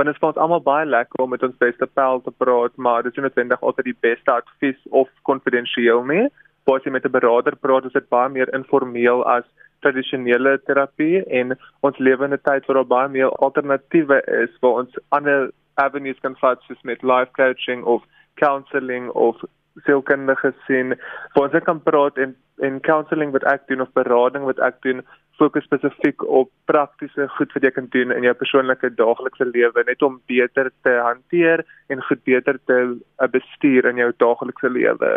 want 0.00 0.08
dit 0.08 0.16
is 0.16 0.20
vir 0.22 0.30
ons 0.30 0.38
almal 0.40 0.62
baie 0.64 0.84
lekker 0.88 1.20
om 1.20 1.34
met 1.34 1.42
ons 1.44 1.56
beste 1.60 1.84
pel 1.98 2.22
te 2.24 2.32
praat, 2.42 2.72
maar 2.80 3.02
dit 3.04 3.12
is 3.12 3.18
nie 3.18 3.26
noodwendig 3.26 3.60
altyd 3.60 3.90
die 3.90 3.98
beste 4.06 4.32
advies 4.32 4.78
of 4.96 5.10
konfidensieel 5.28 6.06
nie. 6.08 6.28
Jy 6.70 6.90
met 6.94 7.04
'n 7.04 7.12
beraader 7.12 7.56
praat, 7.56 7.84
is 7.84 7.92
dit 7.92 8.08
baie 8.08 8.28
meer 8.30 8.48
informeel 8.54 9.24
as 9.26 9.44
tradisionele 9.82 10.58
terapie 10.64 11.20
en 11.28 11.56
ons 11.82 11.98
lewe 11.98 12.24
in 12.24 12.32
'n 12.32 12.44
tyd 12.48 12.66
waar 12.66 12.76
daar 12.76 12.92
baie 12.96 13.08
meer 13.08 13.28
alternatiewe 13.28 14.22
is 14.44 14.50
waar 14.62 14.80
ons 14.82 14.98
ander 15.10 15.50
avenues 15.74 16.20
kan 16.20 16.36
vat 16.36 16.62
soos 16.62 16.82
met 16.82 17.02
life 17.02 17.32
coaching 17.32 17.84
of 17.84 18.02
counselling 18.36 19.10
of 19.10 19.36
sielkundige 19.84 20.54
sien. 20.66 20.94
Waar 21.34 21.52
ons 21.52 21.64
kan 21.64 21.82
praat 21.82 22.16
en 22.16 22.36
en 22.60 22.80
counselling 22.80 23.32
wat 23.32 23.44
ek 23.44 23.66
doen 23.68 23.80
of 23.80 23.92
berading 23.92 24.44
wat 24.44 24.58
ek 24.58 24.82
doen 24.82 25.02
fokus 25.40 25.64
spesifiek 25.68 26.24
op 26.40 26.50
praktiese 26.70 27.28
goed 27.36 27.52
wat 27.56 27.66
jy 27.66 27.72
kan 27.76 27.88
doen 27.94 28.12
in 28.14 28.26
jou 28.28 28.34
persoonlike 28.36 28.92
daaglikse 28.98 29.48
lewe 29.48 29.84
net 29.88 30.02
om 30.06 30.20
beter 30.30 30.70
te 30.86 30.96
hanteer 31.06 31.64
en 31.88 32.04
goed 32.08 32.22
beter 32.28 32.60
te 32.70 32.80
uh, 32.86 33.30
bestuur 33.36 33.88
in 33.90 34.02
jou 34.02 34.10
daaglikse 34.24 34.72
lewe. 34.76 35.12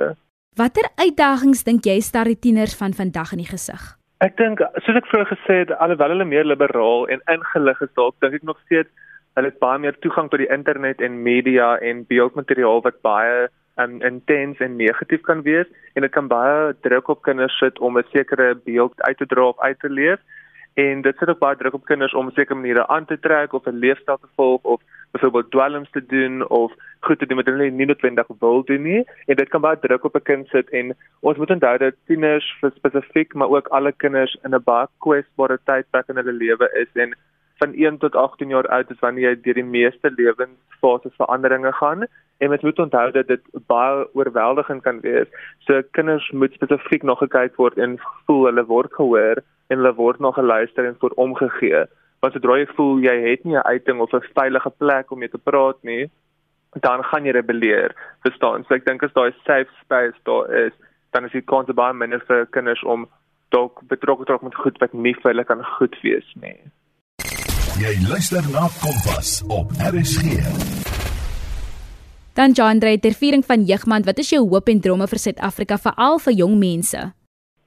Watter 0.60 0.88
uitdagings 1.02 1.66
dink 1.68 1.88
jy 1.90 2.00
staar 2.06 2.30
die 2.30 2.40
tieners 2.40 2.76
van 2.78 2.96
vandag 2.96 3.34
in 3.36 3.44
die 3.44 3.50
gesig? 3.50 3.84
Ek 4.24 4.38
dink 4.40 4.62
soos 4.86 5.00
ek 5.00 5.10
vroeër 5.12 5.32
gesê 5.34 5.56
het, 5.64 5.74
alhoewel 5.84 6.14
hulle 6.16 6.28
meer 6.30 6.46
liberaal 6.48 7.10
en 7.12 7.24
ingelig 7.34 7.82
is 7.84 7.92
dalk, 8.00 8.16
dink 8.24 8.38
ek 8.40 8.46
nog 8.48 8.60
steeds 8.64 8.92
hulle 9.34 9.50
het 9.50 9.60
baie 9.62 9.82
meer 9.82 9.98
toegang 10.06 10.30
tot 10.30 10.42
die 10.44 10.52
internet 10.54 11.02
en 11.02 11.24
media 11.26 11.74
en 11.82 12.06
beeldmateriaal 12.10 12.84
wat 12.86 13.02
baie 13.06 13.48
um, 13.76 14.02
intens 14.02 14.60
en 14.60 14.76
negatief 14.76 15.22
kan 15.22 15.42
wees 15.42 15.68
en 15.94 16.02
dit 16.02 16.12
kan 16.12 16.28
baie 16.28 16.76
druk 16.82 17.08
op 17.08 17.22
kinders 17.22 17.58
sit 17.58 17.80
om 17.80 17.98
'n 17.98 18.06
sekere 18.12 18.56
beeld 18.56 19.02
uit 19.02 19.18
te 19.18 19.26
dra 19.26 19.48
of 19.48 19.60
uit 19.60 19.80
te 19.80 19.90
leef. 19.90 20.20
En 20.74 21.02
dit 21.02 21.18
sit 21.18 21.30
ook 21.30 21.40
baie 21.40 21.56
druk 21.56 21.74
op 21.74 21.86
kinders 21.86 22.14
om 22.14 22.32
sekere 22.32 22.56
maniere 22.56 22.88
aan 22.88 23.06
te 23.06 23.20
trek 23.20 23.54
of 23.54 23.66
'n 23.66 23.80
leefstyl 23.84 24.18
te 24.18 24.28
volg 24.36 24.62
of 24.64 24.82
byvoorbeeld 25.12 25.52
dwelms 25.52 25.90
te 25.90 26.06
doen 26.06 26.50
of 26.50 26.74
goed 27.00 27.20
te 27.20 27.26
doen 27.26 27.38
wat 27.38 27.46
hulle 27.46 27.70
nie 27.70 27.86
noodwendig 27.86 28.28
wil 28.40 28.64
doen 28.64 28.82
nie. 28.82 29.04
En 29.26 29.36
dit 29.36 29.50
kan 29.50 29.62
baie 29.62 29.80
druk 29.80 30.04
op 30.04 30.16
'n 30.16 30.22
kind 30.24 30.48
sit 30.48 30.70
en 30.70 30.96
ons 31.20 31.38
moet 31.38 31.50
onthou 31.50 31.78
dat 31.78 31.94
tieners 32.06 32.64
spesifiek 32.76 33.34
maar 33.34 33.50
ook 33.50 33.68
alle 33.68 33.92
kinders 33.92 34.38
in 34.44 34.56
'n 34.56 34.64
baie 34.64 34.88
kwesbare 34.98 35.60
tydperk 35.64 36.08
in 36.10 36.16
hulle 36.16 36.34
lewe 36.34 36.70
is 36.74 37.02
en 37.02 37.16
van 37.58 37.74
1 37.74 37.98
tot 37.98 38.16
18 38.16 38.50
jaar 38.50 38.68
oud 38.68 38.90
is 38.92 39.00
wanneer 39.00 39.30
jy 39.30 39.42
deur 39.42 39.54
die 39.54 39.72
meeste 39.78 40.12
lewensfases 40.16 41.16
veranderinge 41.16 41.72
gaan 41.72 42.08
en 42.38 42.50
mens 42.50 42.62
moet 42.62 42.80
onthou 42.80 43.12
dat 43.12 43.28
dit 43.28 43.42
baie 43.68 44.08
oorweldigend 44.14 44.84
kan 44.84 45.00
wees. 45.00 45.28
So 45.68 45.82
kinders 45.92 46.32
moet 46.32 46.54
spesifiek 46.54 47.04
nog 47.04 47.20
gekyk 47.24 47.56
word 47.56 47.78
en 47.78 48.00
voel 48.26 48.46
hulle 48.50 48.66
word 48.66 48.94
gehoor 48.94 49.44
en 49.68 49.78
hulle 49.78 49.94
word 49.96 50.20
nog 50.20 50.36
geluister 50.36 50.86
en 50.86 50.98
word 51.00 51.14
omgegee. 51.14 51.86
Want 52.20 52.36
sodra 52.36 52.58
jy 52.60 52.68
voel 52.76 53.00
jy 53.04 53.16
het 53.30 53.44
nie 53.44 53.58
'n 53.58 53.68
uiting 53.68 54.00
of 54.00 54.14
'n 54.14 54.30
veilige 54.34 54.70
plek 54.70 55.12
om 55.12 55.20
mee 55.20 55.30
te 55.30 55.38
praat 55.38 55.78
nie, 55.84 56.10
dan 56.80 57.04
gaan 57.04 57.26
jy 57.26 57.32
rebelleer. 57.32 57.96
Verstaan? 58.22 58.64
So 58.64 58.74
ek 58.76 58.86
dink 58.86 59.04
as 59.04 59.14
daai 59.14 59.34
safe 59.46 59.72
space 59.84 60.18
daar 60.24 60.50
is, 60.66 60.74
dan 61.12 61.26
is 61.26 61.32
die 61.32 61.42
kans 61.42 61.68
baie 61.74 61.94
minder 61.94 62.24
vir 62.28 62.46
kinders 62.46 62.84
om 62.84 63.08
dalk 63.50 63.82
betrokke 63.88 64.26
te 64.26 64.32
raak 64.32 64.42
met 64.42 64.56
goed 64.56 64.80
wat 64.80 64.94
nie 64.94 65.14
vir 65.14 65.32
hulle 65.32 65.44
kan 65.44 65.64
goed 65.78 65.96
wees 66.02 66.34
nie. 66.42 66.58
Jy 67.82 67.94
luister 68.10 68.42
na 68.54 68.68
Kompas 68.82 69.44
op 69.50 69.72
RSG. 69.92 70.83
Dan 72.34 72.52
John 72.58 72.80
Drey 72.80 72.98
ter 72.98 73.14
viering 73.14 73.46
van 73.46 73.62
Jeugmaand, 73.62 74.06
wat 74.06 74.18
is 74.18 74.32
jou 74.34 74.42
hoop 74.50 74.70
en 74.72 74.80
drome 74.82 75.06
vir 75.08 75.20
Suid-Afrika 75.22 75.78
veral 75.78 76.16
vir 76.18 76.34
jong 76.34 76.56
mense? 76.58 77.02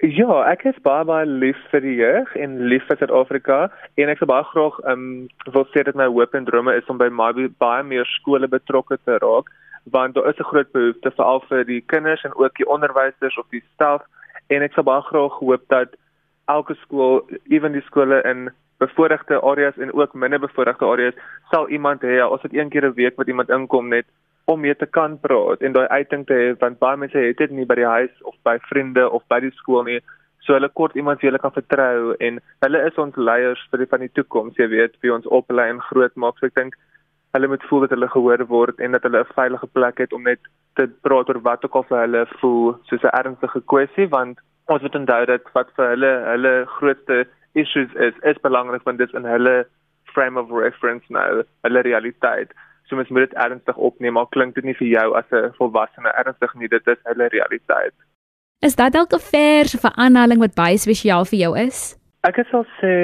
Ja, 0.03 0.39
ek 0.51 0.65
is 0.67 0.81
baie 0.83 1.05
baie 1.07 1.27
lief 1.27 1.61
vir 1.71 1.85
die 1.85 1.95
jeug 2.01 2.33
en 2.35 2.57
lief 2.73 2.83
vir 2.89 2.99
Suid-Afrika. 2.99 3.59
En 3.95 4.11
ek 4.11 4.19
sou 4.19 4.27
baie 4.27 4.43
graag 4.51 4.81
ehm 4.83 5.05
um, 5.05 5.55
wil 5.55 5.69
sê 5.71 5.87
dat 5.87 5.95
my 5.95 6.09
hoop 6.11 6.35
en 6.35 6.51
drome 6.51 6.75
is 6.75 6.91
om 6.91 6.99
by 6.99 7.09
my 7.15 7.31
baie 7.63 7.87
meer 7.87 8.11
skole 8.17 8.51
betrokke 8.51 8.99
te 9.05 9.21
raak 9.23 9.55
want 9.95 10.19
daar 10.19 10.27
is 10.33 10.43
'n 10.43 10.51
groot 10.51 10.73
behoefte 10.75 11.15
veral 11.15 11.41
vir 11.49 11.65
die 11.65 11.81
kinders 11.95 12.25
en 12.25 12.35
ook 12.35 12.59
die 12.59 12.67
onderwysers 12.67 13.39
of 13.39 13.47
die 13.55 13.63
staf. 13.75 14.03
En 14.51 14.63
ek 14.67 14.75
sou 14.75 14.83
baie 14.83 15.03
graag 15.03 15.39
hoop 15.39 15.63
dat 15.69 15.95
elke 16.47 16.75
skool, 16.75 17.23
ewen 17.49 17.73
die 17.73 17.87
skole 17.87 18.23
in 18.23 18.51
bevoordeelde 18.79 19.41
areas 19.41 19.79
en 19.79 19.95
ook 19.95 20.15
minder 20.15 20.41
bevoordeelde 20.41 20.85
areas 20.85 21.15
sal 21.51 21.69
iemand 21.69 22.03
hê. 22.03 22.19
Ons 22.27 22.43
het 22.43 22.55
een 22.55 22.69
keer 22.69 22.85
'n 22.85 22.95
week 22.95 23.17
wat 23.17 23.29
iemand 23.29 23.49
inkom 23.51 23.89
net 23.89 24.07
om 24.47 24.61
mee 24.61 24.75
te 24.75 24.87
kan 24.87 25.19
praat 25.21 25.63
en 25.67 25.75
daai 25.75 25.89
uiting 25.89 26.27
te 26.27 26.35
hê 26.39 26.51
want 26.61 26.79
baie 26.83 26.99
mense 27.03 27.19
het 27.19 27.39
dit 27.43 27.55
nie 27.55 27.67
by 27.67 27.77
die 27.81 27.89
huis 27.91 28.15
of 28.31 28.35
by 28.49 28.57
vriende 28.71 29.09
of 29.11 29.25
by 29.33 29.41
die 29.43 29.55
skool 29.59 29.87
nie. 29.89 30.01
So 30.47 30.55
hulle 30.55 30.71
kort 30.81 30.95
iemand 30.95 31.21
wie 31.21 31.31
hulle 31.31 31.43
kan 31.43 31.55
vertrou 31.55 32.15
en 32.29 32.39
hulle 32.65 32.83
is 32.89 33.01
ons 33.05 33.17
leiers 33.29 33.63
vir 33.71 33.83
die 33.83 33.89
van 33.95 34.05
die 34.05 34.13
toekoms. 34.19 34.59
Jy 34.61 34.69
weet 34.75 34.95
wie 35.03 35.15
ons 35.15 35.27
oplei 35.39 35.67
en 35.73 35.83
groot 35.89 36.15
maak. 36.15 36.39
So 36.39 36.47
ek 36.47 36.55
dink 36.59 36.79
hulle 37.35 37.51
moet 37.51 37.67
voel 37.71 37.87
dat 37.87 37.97
hulle 37.97 38.11
gehoor 38.13 38.45
word 38.53 38.81
en 38.81 38.95
dat 38.95 39.09
hulle 39.09 39.25
'n 39.25 39.35
veilige 39.39 39.67
plek 39.79 39.99
het 40.05 40.13
om 40.13 40.23
net 40.23 40.41
te 40.79 40.87
praat 41.09 41.29
oor 41.29 41.41
wat 41.49 41.65
ook 41.65 41.75
al 41.77 41.89
vir 41.91 41.99
hulle 42.05 42.27
voel 42.41 42.79
soos 42.89 43.03
'n 43.03 43.17
ernstige 43.23 43.61
kwessie 43.73 44.07
want 44.19 44.39
ons 44.67 44.83
moet 44.83 45.01
onthou 45.01 45.25
dat 45.27 45.43
wat 45.55 45.69
vir 45.77 45.89
hulle 45.95 46.13
hulle 46.33 46.55
grootste 46.79 47.27
issues 47.55 47.91
is 48.07 48.15
is 48.23 48.39
belangrik 48.47 48.85
want 48.85 48.99
dit 48.99 49.09
is 49.09 49.15
in 49.15 49.25
hulle 49.25 49.67
frame 50.17 50.41
of 50.41 50.51
reference 50.51 51.05
nou, 51.09 51.43
hulle 51.67 51.81
realiteit. 51.81 52.53
So 52.87 52.97
mens 52.97 53.09
moet 53.09 53.29
dit 53.29 53.35
ernstig 53.35 53.77
opneem, 53.77 54.13
maar 54.13 54.29
klink 54.31 54.55
dit 54.55 54.65
nie 54.65 54.77
vir 54.79 54.89
jou 54.89 55.07
as 55.19 55.31
'n 55.31 55.53
volwassene 55.59 56.13
ernstig 56.23 56.55
nie, 56.55 56.69
dit 56.69 56.87
is 56.87 56.99
hulle 57.03 57.29
realiteit. 57.29 57.95
Is 58.63 58.77
dat 58.77 58.93
dalk 58.93 59.13
'n 59.13 59.19
vers 59.19 59.75
of 59.75 59.85
'n 59.85 59.99
aanhaling 60.01 60.41
wat 60.41 60.55
baie 60.55 60.79
spesiaal 60.79 61.25
vir 61.25 61.39
jou 61.39 61.59
is? 61.59 61.99
Ek 62.23 62.39
sal 62.51 62.65
sê 62.81 62.95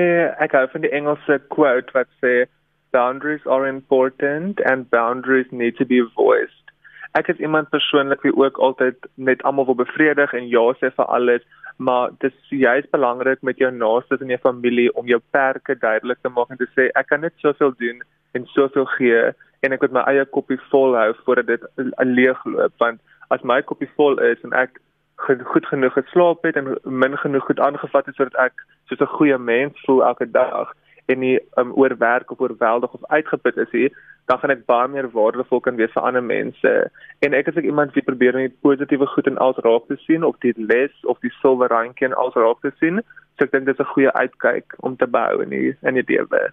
ek 0.41 0.53
hou 0.53 0.67
van 0.73 0.81
die 0.81 0.91
Engelse 0.91 1.41
quote 1.49 1.93
wat 1.93 2.09
sê 2.23 2.47
boundaries 2.91 3.47
are 3.47 3.69
important 3.69 4.61
and 4.65 4.91
boundaries 4.91 5.51
need 5.51 5.77
to 5.77 5.85
be 5.85 6.01
voiced. 6.15 6.67
Ek 7.15 7.29
is 7.29 7.37
iemand 7.37 7.71
persoonlik 7.71 8.23
wie 8.23 8.37
ook 8.37 8.59
altyd 8.59 8.97
net 9.15 9.43
almal 9.43 9.67
wil 9.69 9.75
bevredig 9.75 10.33
en 10.33 10.49
ja 10.49 10.73
sê 10.81 10.91
vir 10.97 11.05
alles, 11.05 11.43
maar 11.77 12.11
dit 12.19 12.33
is 12.33 12.59
juist 12.65 12.91
belangrik 12.91 13.43
met 13.43 13.59
jou 13.59 13.71
naaste 13.71 14.17
en 14.21 14.29
jou 14.29 14.39
familie 14.39 14.95
om 14.95 15.07
jou 15.07 15.21
perke 15.31 15.75
duidelik 15.75 16.19
te 16.23 16.29
maak 16.29 16.51
en 16.51 16.57
te 16.57 16.69
sê 16.77 16.89
ek 16.95 17.07
kan 17.13 17.21
net 17.21 17.35
soveel 17.45 17.75
doen 17.79 18.03
en 18.33 18.47
soveel 18.55 18.87
gee 18.97 19.23
en 19.63 19.73
ek 19.73 19.85
moet 19.85 19.97
my 19.99 20.05
eie 20.11 20.25
koppie 20.37 20.61
vol 20.71 20.97
hou 20.99 21.11
voordat 21.25 21.47
dit 21.47 21.67
leegloop 21.99 22.79
want 22.85 23.01
as 23.35 23.45
my 23.53 23.61
koppie 23.63 23.91
vol 23.97 24.19
is 24.19 24.41
en 24.43 24.57
ek 24.65 24.81
goed 25.27 25.67
genoeg 25.71 25.95
geslaap 25.95 26.43
het 26.43 26.57
en 26.57 26.73
min 26.85 27.19
genoeg 27.25 27.45
goed 27.47 27.61
aangevat 27.61 28.07
het 28.07 28.17
sodat 28.19 28.39
ek 28.51 28.65
soos 28.91 29.01
'n 29.01 29.17
goeie 29.19 29.39
mens 29.39 29.85
voel 29.87 30.05
elke 30.05 30.31
dag 30.31 30.73
en 31.07 31.19
nie 31.19 31.39
um, 31.59 31.73
oorwerk 31.73 32.31
of 32.31 32.41
oorweldig 32.41 32.93
of 32.95 33.11
uitgeput 33.11 33.57
is 33.57 33.73
nie 33.73 33.91
dan 34.27 34.39
gaan 34.39 34.55
ek 34.55 34.67
baie 34.71 34.89
meer 34.89 35.09
waardevol 35.11 35.61
kan 35.61 35.79
wees 35.81 35.93
vir 35.95 36.07
ander 36.07 36.23
mense. 36.23 36.73
En 37.27 37.35
ek 37.35 37.51
is 37.51 37.59
ek 37.59 37.67
iemand 37.67 37.95
wie 37.97 38.05
probeer 38.07 38.39
om 38.39 38.45
die 38.45 38.55
positiewe 38.67 39.09
goed 39.15 39.31
in 39.31 39.41
alles 39.43 39.59
raak 39.67 39.89
te 39.91 39.99
sien 40.07 40.27
of 40.27 40.39
die 40.45 40.55
les 40.57 40.95
of 41.11 41.19
die 41.27 41.33
silwer 41.41 41.73
randjie 41.75 42.09
in 42.09 42.15
alles 42.15 42.39
raak 42.39 42.63
te 42.63 42.73
sien. 42.79 43.03
So 43.37 43.49
ek 43.49 43.55
dink 43.55 43.67
dit 43.67 43.79
is 43.79 43.85
'n 43.85 43.93
goeie 43.95 44.13
uitkyk 44.13 44.77
om 44.79 44.97
te 44.97 45.07
bou 45.07 45.43
in 45.43 45.51
die 45.51 45.77
in 45.83 45.99
die 45.99 46.07
lewe. 46.07 46.53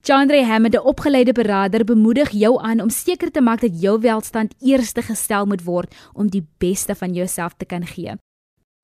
Chandre 0.00 0.44
Hammond, 0.44 0.74
'n 0.74 0.86
opgeleide 0.86 1.32
beraader, 1.32 1.84
bemoedig 1.84 2.30
jou 2.30 2.62
aan 2.62 2.80
om 2.80 2.90
seker 2.90 3.30
te 3.30 3.40
maak 3.40 3.60
dat 3.60 3.80
jou 3.80 4.00
welstand 4.00 4.54
eerste 4.60 5.02
gestel 5.02 5.46
moet 5.46 5.64
word 5.64 5.94
om 6.14 6.28
die 6.28 6.46
beste 6.58 6.94
van 6.94 7.12
jouself 7.12 7.54
te 7.56 7.64
kan 7.64 7.86
gee. 7.86 8.14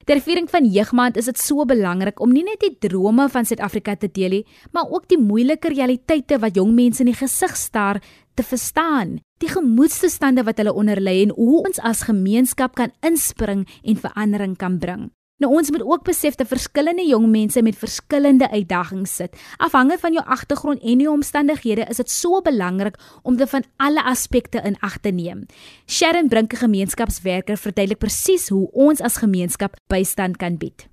Ter 0.04 0.20
viering 0.20 0.50
van 0.50 0.66
Jeugmaand 0.68 1.16
is 1.16 1.24
dit 1.24 1.38
so 1.38 1.64
belangrik 1.64 2.20
om 2.20 2.32
nie 2.32 2.42
net 2.44 2.60
die 2.60 2.76
drome 2.76 3.24
van 3.28 3.46
Suid-Afrika 3.48 3.94
te 3.96 4.10
deel 4.12 4.28
nie, 4.28 4.46
maar 4.72 4.90
ook 4.90 5.08
die 5.08 5.18
moeilike 5.18 5.68
realiteite 5.72 6.38
wat 6.38 6.56
jong 6.56 6.74
mense 6.74 7.00
in 7.00 7.06
die 7.06 7.16
gesig 7.16 7.56
staar 7.56 8.02
te 8.34 8.42
verstaan, 8.42 9.20
die 9.38 9.48
gemoedstoestande 9.48 10.44
wat 10.44 10.60
hulle 10.60 10.74
onderlê 10.74 11.22
en 11.22 11.32
hoe 11.38 11.64
ons 11.64 11.80
as 11.80 12.04
gemeenskap 12.04 12.74
kan 12.74 12.92
inspring 13.00 13.64
en 13.82 13.96
verandering 13.96 14.58
kan 14.60 14.78
bring. 14.78 15.13
Nou 15.42 15.50
ons 15.50 15.70
moet 15.74 15.82
ook 15.82 16.04
besef 16.06 16.36
dat 16.38 16.46
verskillende 16.46 17.02
jong 17.02 17.24
mense 17.26 17.62
met 17.62 17.78
verskillende 17.78 18.46
uitdagings 18.50 19.16
sit. 19.16 19.34
Afhangende 19.58 19.98
van 19.98 20.14
jou 20.14 20.22
agtergrond 20.26 20.82
en 20.82 21.00
jou 21.02 21.10
omstandighede 21.10 21.86
is 21.90 21.98
dit 21.98 22.10
so 22.10 22.38
belangrik 22.40 22.94
om 23.22 23.36
dit 23.36 23.50
van 23.50 23.66
alle 23.76 24.02
aspekte 24.06 24.62
in 24.62 24.78
ag 24.78 25.00
te 25.02 25.10
neem. 25.10 25.42
Sharon 25.90 26.28
Brinke 26.28 26.56
gemeenskapswerker 26.56 27.58
verduidelik 27.58 27.98
presies 27.98 28.48
hoe 28.48 28.68
ons 28.72 29.02
as 29.02 29.18
gemeenskap 29.18 29.74
bystand 29.90 30.38
kan 30.38 30.54
bied. 30.56 30.86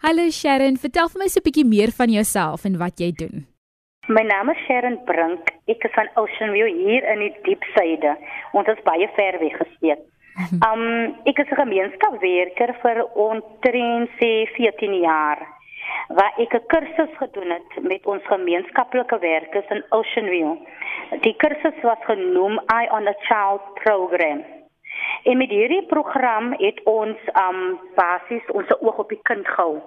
Hallo 0.00 0.30
Sharon, 0.30 0.80
vertel 0.80 1.08
vir 1.12 1.18
my 1.18 1.28
so 1.28 1.40
'n 1.40 1.44
bietjie 1.44 1.68
meer 1.68 1.92
van 1.92 2.10
jouself 2.10 2.64
en 2.64 2.78
wat 2.78 2.98
jy 2.98 3.12
doen. 3.12 3.46
My 4.08 4.22
naam 4.22 4.48
is 4.50 4.56
Sharon 4.66 5.04
Brink. 5.04 5.52
Ek 5.66 5.84
is 5.84 5.92
van 5.94 6.08
Ocean 6.16 6.50
View 6.50 6.66
hier 6.66 7.04
in 7.12 7.18
die 7.18 7.34
diep 7.44 7.62
suide. 7.74 8.16
Ons 8.52 8.68
is 8.68 8.82
baie 8.84 9.08
ver 9.16 9.38
weg 9.38 9.56
gesteek. 9.56 10.00
Um 10.68 10.84
ek 11.28 11.38
is 11.38 11.50
'n 11.50 11.60
gemeenskapswerker 11.60 12.72
vir 12.82 12.98
omtrent 13.14 14.10
14 14.18 14.94
jaar. 15.00 15.38
Waar 16.08 16.32
ek 16.38 16.54
'n 16.54 16.66
kursus 16.66 17.12
gedoen 17.16 17.50
het 17.50 17.82
met 17.82 18.06
ons 18.06 18.24
gemeenskaplike 18.26 19.18
werkers 19.18 19.68
in 19.68 19.84
Ocean 19.88 20.28
View. 20.28 20.56
Die 21.20 21.36
kursus 21.36 21.78
was 21.82 22.00
genoem 22.04 22.60
Eye 22.66 22.88
on 22.90 23.06
a 23.06 23.14
Child 23.28 23.62
program. 23.74 24.44
En 25.22 25.36
met 25.36 25.50
hierdie 25.50 25.86
program 25.86 26.52
het 26.52 26.80
ons 26.84 27.18
um 27.46 27.78
basies 27.94 28.46
ons 28.50 28.80
oog 28.80 28.98
op 28.98 29.08
die 29.08 29.22
kind 29.22 29.48
gehou. 29.48 29.80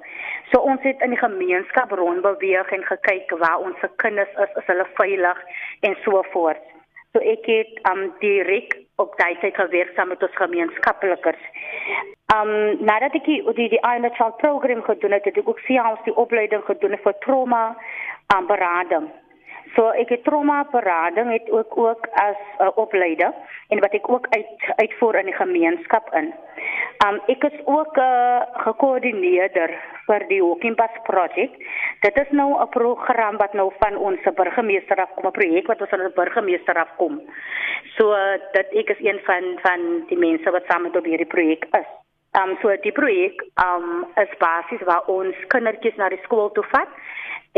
So 0.51 0.59
ons 0.59 0.81
het 0.81 1.01
in 1.01 1.09
die 1.09 1.23
gemeenskap 1.25 1.91
rondbeweeg 1.91 2.71
en 2.71 2.83
gekyk 2.83 3.31
waar 3.37 3.59
ons 3.59 3.79
se 3.79 3.89
kinders 3.95 4.33
is, 4.37 4.55
is 4.55 4.65
hulle 4.65 4.87
veilig 4.93 5.43
en 5.79 5.97
so 6.03 6.23
voort. 6.31 6.63
So 7.13 7.19
ek 7.19 7.45
het 7.45 7.79
um 7.91 8.13
direk 8.19 8.84
op 8.95 9.15
tyd 9.15 9.55
gewerk 9.55 9.91
saam 9.95 10.07
met 10.07 10.23
ons 10.23 10.35
gemeenskaplikers. 10.35 11.43
Um 12.35 12.51
nadat 12.85 13.13
ek 13.19 13.25
die 13.25 13.41
die, 13.53 13.69
Island 13.79 14.15
Child 14.15 14.37
program 14.37 14.81
gedoen 14.83 15.11
het, 15.11 15.25
het 15.25 15.37
ek 15.37 15.49
ook 15.49 15.59
selfs 15.67 16.03
die 16.07 16.15
opleiding 16.15 16.63
gedoen 16.65 16.97
vir 17.03 17.17
trauma 17.19 17.63
um, 18.35 18.47
berading. 18.47 19.11
So 19.75 19.91
ek 19.91 20.11
het 20.13 20.23
trauma 20.23 20.61
berading 20.71 21.31
het 21.33 21.49
ook 21.51 21.77
ook 21.77 22.07
as 22.11 22.39
'n 22.59 22.63
uh, 22.63 22.71
opleider 22.75 23.33
en 23.67 23.79
wat 23.79 23.93
ek 23.93 24.09
ook 24.09 24.27
uit 24.29 24.47
uitvoer 24.75 25.15
in 25.15 25.25
die 25.25 25.35
gemeenskap 25.35 26.13
in. 26.13 26.33
Um 27.05 27.19
ek 27.27 27.43
is 27.43 27.59
ook 27.65 27.97
'n 27.97 27.99
uh, 27.99 28.41
gekoördineerder 28.65 29.69
vir 30.05 30.27
die 30.27 30.43
Walking 30.43 30.75
Path 30.75 31.03
project. 31.03 31.55
Dit 31.99 32.17
is 32.17 32.29
nou 32.29 32.61
'n 32.61 32.69
program 32.69 33.37
wat 33.37 33.53
nou 33.53 33.71
van 33.79 33.97
ons 33.97 34.19
burgemeester 34.35 34.97
af 34.97 35.13
kom, 35.15 35.27
'n 35.27 35.31
projek 35.31 35.67
wat 35.67 35.81
ons 35.81 35.91
aan 35.91 35.99
die 35.99 36.21
burgemeester 36.23 36.75
af 36.75 36.95
kom. 36.97 37.21
So 37.97 38.11
uh, 38.11 38.39
dit 38.51 38.67
ek 38.73 38.89
is 38.89 38.99
een 38.99 39.19
van 39.23 39.59
van 39.61 40.05
die 40.07 40.17
mense 40.17 40.51
wat 40.51 40.63
saam 40.67 40.81
met 40.81 40.95
op 40.97 41.05
hierdie 41.05 41.33
projek 41.35 41.65
is. 41.71 41.89
Um 42.41 42.57
so 42.61 42.75
die 42.81 42.91
projek 42.91 43.43
um 43.67 44.05
is 44.15 44.37
basies 44.37 44.83
waar 44.83 45.03
ons 45.05 45.35
kindertjies 45.47 45.95
na 45.95 46.09
die 46.09 46.23
skool 46.23 46.51
toe 46.51 46.63
vat 46.63 46.87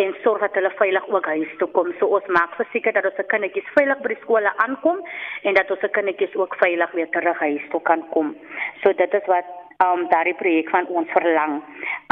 en 0.03 0.15
sorg 0.23 0.41
dat 0.45 0.57
hulle 0.59 0.71
veilig 0.77 1.07
ook 1.09 1.25
huis 1.25 1.53
toe 1.57 1.67
kom. 1.73 1.93
So 1.99 2.09
ons 2.17 2.25
maak 2.37 2.53
verseker 2.59 2.93
dat 2.93 3.05
ons 3.09 3.15
se 3.17 3.25
kindertjies 3.33 3.71
veilig 3.73 4.01
by 4.03 4.13
die 4.13 4.19
skole 4.21 4.51
aankom 4.65 4.99
en 5.41 5.57
dat 5.57 5.71
ons 5.73 5.81
se 5.81 5.89
kindertjies 5.95 6.35
ook 6.37 6.57
veilig 6.61 6.91
weer 6.99 7.09
terug 7.15 7.39
huis 7.41 7.65
toe 7.71 7.81
kan 7.89 8.03
kom. 8.13 8.35
So 8.83 8.93
dit 8.93 9.13
is 9.17 9.31
wat 9.31 9.49
um 9.85 10.07
daardie 10.09 10.33
projek 10.39 10.69
van 10.73 10.87
ons 10.89 11.09
verlang 11.13 11.59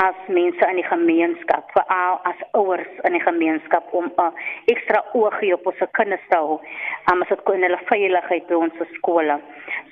as 0.03 0.17
mense 0.29 0.67
in 0.69 0.77
die 0.77 0.86
gemeenskap, 0.86 1.72
veral 1.74 2.19
as 2.29 2.43
ouers 2.60 3.00
in 3.07 3.15
die 3.17 3.24
gemeenskap 3.24 3.93
om 4.00 4.05
'n 4.05 4.22
uh, 4.22 4.31
ekstra 4.74 5.01
oogie 5.13 5.53
op 5.53 5.65
ons 5.72 5.81
kinders 5.98 6.27
te 6.29 6.38
hou. 6.38 6.60
Um 7.12 7.22
as 7.22 7.29
dit 7.29 7.43
kon 7.43 7.65
hulle 7.67 7.79
veiligheid 7.89 8.48
by 8.48 8.53
ons 8.53 8.77
skole. 8.93 9.39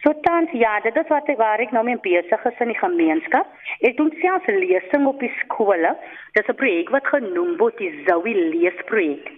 So 0.04 0.14
tans 0.22 0.52
ja, 0.52 0.80
dit 0.80 0.96
is 0.96 1.10
wat 1.10 1.30
ek 1.30 1.38
waar 1.38 1.60
ek 1.60 1.72
nou 1.72 1.84
mee 1.84 1.98
besig 1.98 2.46
is 2.46 2.62
in 2.62 2.74
die 2.74 2.84
gemeenskap. 2.86 3.48
Ek 3.82 3.98
doen 3.98 4.14
self 4.22 4.46
lesing 4.48 5.08
op 5.08 5.20
die 5.20 5.34
skole. 5.42 5.98
Dis 6.34 6.50
'n 6.50 6.56
projek 6.62 6.90
wat 6.90 7.08
genoem 7.08 7.58
word 7.58 7.78
die 7.78 8.04
Zoe 8.06 8.34
leesprojek. 8.34 9.32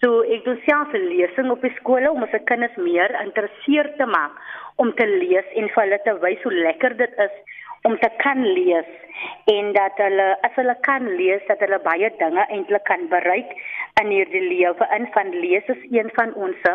So 0.00 0.22
ek 0.22 0.44
doen 0.44 0.60
self 0.64 0.92
lesing 0.92 1.50
op 1.50 1.60
die 1.60 1.74
skole 1.80 2.10
om 2.10 2.22
ons 2.22 2.44
kinders 2.44 2.76
meer 2.76 3.10
geïnteresseerd 3.18 3.96
te 3.96 4.06
maak 4.06 4.32
om 4.76 4.94
te 4.94 5.06
lees 5.06 5.48
en 5.54 5.68
vir 5.68 5.82
hulle 5.82 5.98
te 6.04 6.14
wys 6.22 6.42
hoe 6.42 6.52
lekker 6.52 6.96
dit 6.96 7.18
is 7.18 7.34
om 7.82 7.98
te 7.98 8.10
kan 8.22 8.42
lees 8.52 8.88
en 9.52 9.72
dat 9.76 9.98
hulle 10.00 10.26
as 10.46 10.56
hulle 10.56 10.74
kan 10.86 11.06
lees 11.20 11.44
dat 11.48 11.60
hulle 11.64 11.80
baie 11.84 12.10
dinge 12.22 12.44
eintlik 12.48 12.84
kan 12.88 13.06
bereik 13.12 13.52
in 14.00 14.12
hierdie 14.14 14.42
lewe 14.48 14.88
in 14.96 15.06
van 15.16 15.32
lees 15.42 15.68
is 15.74 15.86
een 15.90 16.10
van 16.16 16.34
ons 16.34 16.68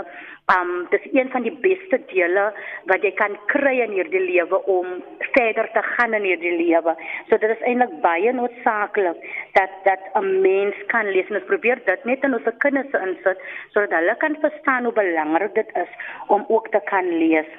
um 0.53 0.71
dis 0.91 1.05
een 1.13 1.29
van 1.33 1.45
die 1.45 1.53
beste 1.63 1.97
dele 2.11 2.45
wat 2.91 3.05
jy 3.05 3.11
kan 3.17 3.37
kry 3.53 3.73
in 3.85 3.95
hierdie 3.97 4.21
lewe 4.21 4.59
om 4.69 4.99
verder 5.37 5.69
te 5.73 5.81
gaan 5.87 6.13
in 6.13 6.27
hierdie 6.27 6.53
lewe. 6.59 6.93
So 7.29 7.39
dit 7.41 7.49
is 7.49 7.63
eintlik 7.65 7.95
baie 8.03 8.33
noodsaaklik 8.33 9.23
dat 9.57 9.79
dat 9.89 10.01
'n 10.21 10.41
mens 10.41 10.75
kan 10.93 11.09
lees 11.09 11.29
en 11.29 11.39
ons 11.41 11.49
probeer 11.51 11.81
dit 11.85 12.05
net 12.05 12.23
in 12.23 12.37
ons 12.37 12.51
kinders 12.57 12.93
insit 13.07 13.39
sodat 13.73 13.97
hulle 13.99 14.15
kan 14.17 14.37
verstaan 14.41 14.83
hoe 14.83 14.93
belangrik 14.93 15.55
dit 15.55 15.69
is 15.85 15.91
om 16.27 16.45
ook 16.47 16.69
te 16.71 16.81
kan 16.85 17.17
lees. 17.17 17.49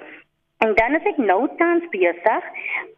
En 0.59 0.75
dan 0.75 0.95
is 0.97 1.09
ek 1.13 1.19
nou 1.21 1.43
tans 1.61 1.89
besig 1.93 2.53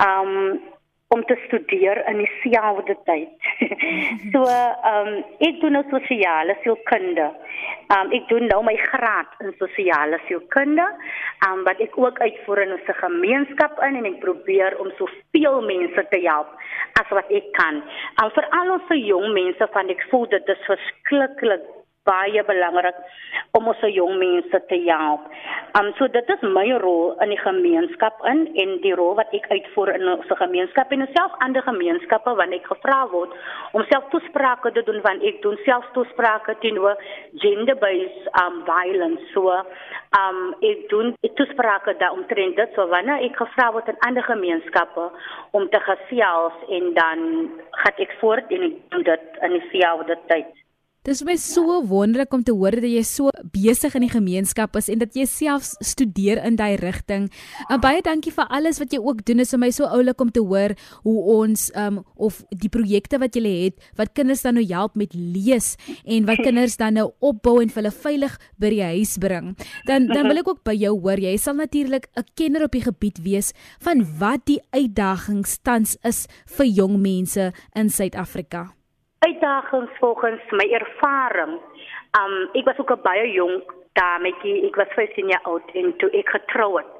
um 0.05 0.61
om 1.09 1.23
te 1.25 1.39
studeer 1.47 2.03
in 2.11 2.19
dieselfde 2.21 2.93
tyd. 3.09 3.47
so 4.33 4.43
um 4.91 5.09
ek 5.47 5.57
doen 5.63 5.73
nou 5.79 5.83
sosiale 5.89 6.59
sielkunde. 6.61 7.31
Um 7.97 8.13
ek 8.13 8.29
doen 8.29 8.45
nou 8.53 8.61
my 8.67 8.77
graad 8.83 9.33
in 9.41 9.55
sosiale 9.57 10.21
sielkunde, 10.27 10.85
um 11.49 11.65
wat 11.65 11.81
ek 11.81 11.97
ook 11.97 12.21
uitvoer 12.21 12.63
in 12.67 12.77
'n 12.77 13.01
gemeenskap 13.01 13.81
in 13.89 13.97
en 14.03 14.11
ek 14.13 14.21
probeer 14.21 14.77
om 14.85 14.93
soveel 15.01 15.61
mense 15.73 16.07
te 16.13 16.21
help 16.29 16.53
as 17.01 17.09
wat 17.09 17.33
ek 17.41 17.51
kan. 17.57 17.83
Um 18.23 18.31
vir 18.37 18.47
al 18.61 18.77
ons 18.77 18.93
jong 18.93 19.33
mense 19.33 19.73
van 19.73 19.89
ek 19.89 20.05
voel 20.11 20.29
dit 20.29 20.49
is 20.49 20.69
verskriklik 20.69 21.65
baie 22.09 22.43
belangrik 22.49 22.99
om 23.57 23.69
ons 23.73 23.85
jong 23.93 24.19
mense 24.21 24.61
te 24.71 24.79
help. 24.87 25.29
Um 25.79 25.91
so 25.99 26.09
dit 26.13 26.31
is 26.35 26.45
my 26.57 26.67
rol 26.83 27.15
in 27.25 27.33
die 27.33 27.41
gemeenskap 27.41 28.21
in 28.31 28.45
en 28.63 28.75
die 28.85 28.95
rol 28.99 29.15
wat 29.19 29.33
ek 29.37 29.49
uitvoer 29.53 29.95
in 29.97 30.09
ons 30.15 30.33
gemeenskap 30.41 30.93
en 30.95 31.07
self 31.15 31.37
ander 31.45 31.65
gemeenskappe 31.67 32.35
wanneer 32.41 32.63
ek 32.63 32.71
gevra 32.73 33.01
word 33.13 33.35
om 33.77 33.85
self 33.93 34.09
toesprake 34.15 34.73
te 34.77 34.85
doen 34.89 35.01
want 35.07 35.25
ek 35.31 35.43
doen 35.45 35.59
self 35.67 35.89
toesprake 35.97 36.57
teenoor 36.65 36.97
gender 37.45 37.79
based 37.83 38.31
um 38.43 38.63
violence. 38.69 39.25
So 39.35 39.53
um 40.21 40.41
ek 40.65 40.87
doen 40.93 41.15
ek 41.27 41.37
toesprake 41.41 41.97
daar 42.03 42.17
omtrent 42.17 42.57
dit 42.61 42.77
so 42.77 42.89
wanneer 42.93 43.25
ek 43.29 43.37
gevra 43.41 43.71
word 43.77 43.93
in 43.93 44.01
ander 44.09 44.25
gemeenskappe 44.29 45.11
om 45.57 45.69
te 45.73 45.83
gesels 45.91 46.65
en 46.79 46.95
dan 47.01 47.27
gaan 47.83 48.07
ek 48.07 48.17
voort 48.23 48.57
en 48.57 48.71
ek 48.71 48.81
doen 48.95 49.07
dit 49.13 49.45
in 49.49 49.61
dieselfde 49.61 50.19
tyd. 50.33 50.68
Dis 51.07 51.21
my 51.23 51.37
so 51.39 51.79
wonderlik 51.87 52.33
om 52.35 52.43
te 52.43 52.53
hoor 52.53 52.75
dat 52.75 52.91
jy 52.91 53.05
so 53.07 53.31
besig 53.55 53.95
in 53.95 54.03
die 54.03 54.11
gemeenskap 54.11 54.75
is 54.77 54.89
en 54.91 54.99
dat 54.99 55.15
jy 55.17 55.29
self 55.31 55.71
studeer 55.79 56.41
in 56.43 56.57
daai 56.59 56.77
rigting. 56.81 57.29
En 57.71 57.79
baie 57.81 58.03
dankie 58.05 58.33
vir 58.35 58.49
alles 58.51 58.81
wat 58.83 58.93
jy 58.93 58.99
ook 58.99 59.23
doen. 59.23 59.39
Dit 59.39 59.47
is 59.47 59.55
vir 59.55 59.63
my 59.63 59.71
so 59.75 59.87
oulik 59.87 60.21
om 60.21 60.33
te 60.35 60.43
hoor 60.43 60.75
hoe 61.07 61.17
ons 61.39 61.69
um 61.79 62.01
of 62.17 62.41
die 62.51 62.71
projekte 62.73 63.21
wat 63.23 63.39
jy 63.39 63.45
het 63.47 63.91
wat 63.97 64.13
kinders 64.19 64.43
dan 64.43 64.59
nou 64.59 64.65
help 64.67 64.99
met 64.99 65.15
lees 65.15 65.77
en 66.05 66.27
wat 66.27 66.43
kinders 66.43 66.77
dan 66.81 66.99
nou 66.99 67.09
opbou 67.25 67.61
en 67.63 67.71
hulle 67.73 67.95
veilig 67.95 68.35
by 68.59 68.73
die 68.75 68.83
huis 68.91 69.17
bring. 69.23 69.55
Dan 69.87 70.11
dan 70.11 70.27
wil 70.27 70.43
ek 70.43 70.51
ook 70.51 70.65
by 70.67 70.75
jou 70.75 70.97
hoor. 70.99 71.23
Jy 71.23 71.37
sal 71.39 71.55
natuurlik 71.55 72.11
'n 72.17 72.27
kenner 72.35 72.65
op 72.67 72.73
die 72.73 72.83
gebied 72.83 73.23
wees 73.23 73.53
van 73.81 74.03
wat 74.19 74.47
die 74.47 74.61
uitdagings 74.75 75.59
tans 75.63 75.97
is 76.03 76.27
vir 76.47 76.67
jong 76.67 76.99
mense 77.01 77.53
in 77.75 77.89
Suid-Afrika 77.89 78.78
uitdagings 79.29 79.91
volgens 80.01 80.43
my 80.51 80.67
ervaring. 80.81 81.55
Um 82.21 82.35
ek 82.53 82.65
was 82.65 82.79
ook 82.79 82.93
'n 82.93 83.03
baie 83.03 83.33
jong 83.33 83.63
dametjie. 83.93 84.67
Ek 84.69 84.77
was 84.77 84.93
15 84.95 85.29
jaar 85.29 85.43
oud 85.43 85.69
en 85.73 85.97
toe 85.97 86.11
ek 86.11 86.29
getrou 86.29 86.77
het. 86.77 86.93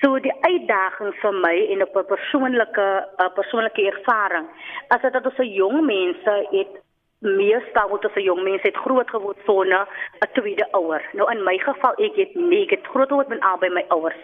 So 0.00 0.18
die 0.18 0.34
uitdaging 0.40 1.14
vir 1.22 1.34
my 1.44 1.56
en 1.72 1.82
op 1.82 1.96
'n 1.96 2.10
persoonlike 2.14 2.86
persoonlike 3.34 3.82
ervaring, 3.92 4.46
as 4.88 5.00
dit 5.00 5.12
dat 5.12 5.24
ons 5.24 5.34
se 5.34 5.52
jong 5.52 5.86
mense 5.86 6.34
het 6.50 6.81
meestal 7.22 7.88
word 7.88 8.04
as 8.04 8.16
'n 8.16 8.26
jong 8.26 8.42
mens 8.42 8.62
het 8.62 8.76
groot 8.76 9.10
geword 9.10 9.38
sonder 9.44 9.86
'n 10.20 10.32
tweede 10.32 10.66
ouer. 10.72 11.02
Nou 11.12 11.30
in 11.30 11.44
my 11.44 11.58
geval 11.58 11.94
ek 11.96 12.16
het 12.16 12.34
nee, 12.34 12.62
ek 12.62 12.70
het 12.70 12.86
groot 12.86 13.08
geword 13.08 13.28
met 13.28 13.40
albei 13.40 13.70
my 13.70 13.84
ouers. 13.88 14.20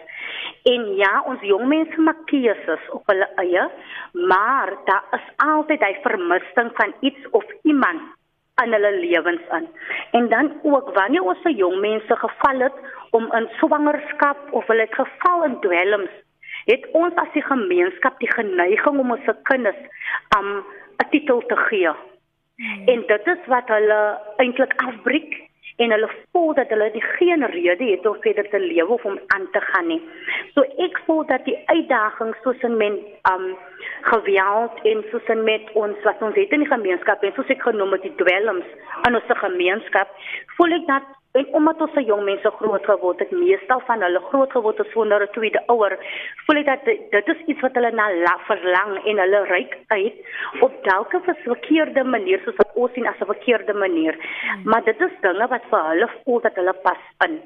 En 0.63 0.95
ja, 0.95 1.23
ons 1.25 1.41
jong 1.41 1.67
mense 1.67 2.01
maak 2.01 2.25
keuses 2.25 2.89
op 2.89 3.03
hulle 3.05 3.27
eie, 3.35 3.69
maar 4.13 4.73
daar 4.85 5.03
is 5.11 5.27
altyd 5.37 5.79
hy 5.79 5.97
vermissing 6.01 6.71
van 6.73 6.93
iets 6.99 7.29
of 7.31 7.45
iemand 7.63 8.01
in 8.63 8.73
hulle 8.73 8.99
lewens 8.99 9.41
in. 9.51 9.67
En 10.11 10.29
dan 10.29 10.59
ook 10.63 10.93
wanneer 10.93 11.23
ons 11.23 11.41
se 11.41 11.53
jong 11.53 11.79
mense 11.79 12.15
geval 12.15 12.59
het 12.59 12.77
om 13.09 13.31
in 13.31 13.49
swangerskap 13.57 14.37
of 14.51 14.67
hulle 14.67 14.81
het 14.81 14.93
geval 14.93 15.43
in 15.43 15.59
dwelms, 15.59 16.11
het 16.65 16.87
ons 16.91 17.15
as 17.15 17.31
die 17.33 17.43
gemeenskap 17.43 18.19
die 18.19 18.31
geneiging 18.31 18.99
om 18.99 19.11
ons 19.11 19.23
se 19.25 19.35
kinders 19.43 19.81
um 20.37 20.63
'n 20.97 21.09
titel 21.09 21.39
te 21.47 21.55
gee 21.55 21.91
Hmm. 22.59 22.87
En 22.91 23.03
dit 23.07 23.27
is 23.33 23.45
wat 23.47 23.67
hulle 23.71 23.99
eintlik 24.43 24.73
afbreek 24.83 25.37
en 25.79 25.91
hulle 25.91 26.09
voel 26.31 26.53
dat 26.53 26.71
hulle 26.73 26.89
nie 26.93 27.03
geen 27.03 27.45
rede 27.45 27.85
het 27.91 28.07
om 28.07 28.17
verder 28.19 28.49
te 28.49 28.59
lewe 28.59 28.91
of 28.97 29.05
om 29.05 29.19
aan 29.27 29.47
te 29.51 29.61
gaan 29.61 29.87
nie. 29.87 30.01
So 30.53 30.65
ek 30.85 30.99
voel 31.05 31.23
dat 31.29 31.45
die 31.47 31.55
uitdagings 31.71 32.41
soos 32.43 32.65
in 32.67 32.75
men 32.81 32.97
um 33.31 33.45
geweld 34.11 34.83
en 34.91 35.05
soos 35.11 35.31
in 35.35 35.43
met 35.47 35.71
ons 35.83 36.03
wat 36.03 36.25
ons 36.27 36.35
het 36.35 36.51
in 36.51 36.65
die 36.65 36.73
gemeenskap 36.73 37.23
en 37.23 37.31
soos 37.37 37.55
ek 37.55 37.63
genoem 37.63 37.95
het 37.95 38.03
die 38.09 38.15
dwelms 38.19 38.67
in 39.07 39.15
ons 39.21 39.31
gemeenskap, 39.45 40.11
voel 40.57 40.75
ek 40.81 40.85
dat 40.91 41.07
En 41.37 41.45
omdat 41.53 41.81
ons 41.81 41.91
se 41.93 42.01
jong 42.01 42.23
mense 42.25 42.49
groot 42.57 42.85
geword 42.89 43.19
het, 43.21 43.31
meestal 43.31 43.81
van 43.85 44.01
hulle 44.01 44.21
groot 44.31 44.51
geword 44.51 44.79
het 44.81 44.87
sonder 44.93 45.21
'n 45.21 45.33
tweede 45.35 45.61
ouer, 45.65 45.93
voel 46.45 46.57
ek 46.57 46.65
dat 46.65 46.85
dit 46.85 47.27
is 47.33 47.43
iets 47.45 47.61
wat 47.61 47.75
hulle 47.77 47.91
na 47.91 48.35
verlang 48.47 48.97
en 49.05 49.21
hulle 49.23 49.43
ryk 49.51 49.77
uit 49.87 50.15
op 50.61 50.73
dalk 50.83 51.13
'n 51.13 51.35
verkeerde 51.43 52.03
manier 52.03 52.41
soos 52.45 52.55
wat 52.55 52.71
ons 52.73 52.93
sien 52.93 53.07
as 53.07 53.19
'n 53.21 53.31
verkeerde 53.33 53.73
manier. 53.73 54.15
Hmm. 54.17 54.61
Maar 54.63 54.83
dit 54.83 55.01
is 55.01 55.21
dinge 55.21 55.47
wat 55.47 55.69
vir 55.69 55.83
hulle 55.89 56.09
voel 56.23 56.39
dat 56.41 56.55
hulle 56.55 56.73
pas 56.73 57.03
in. 57.25 57.41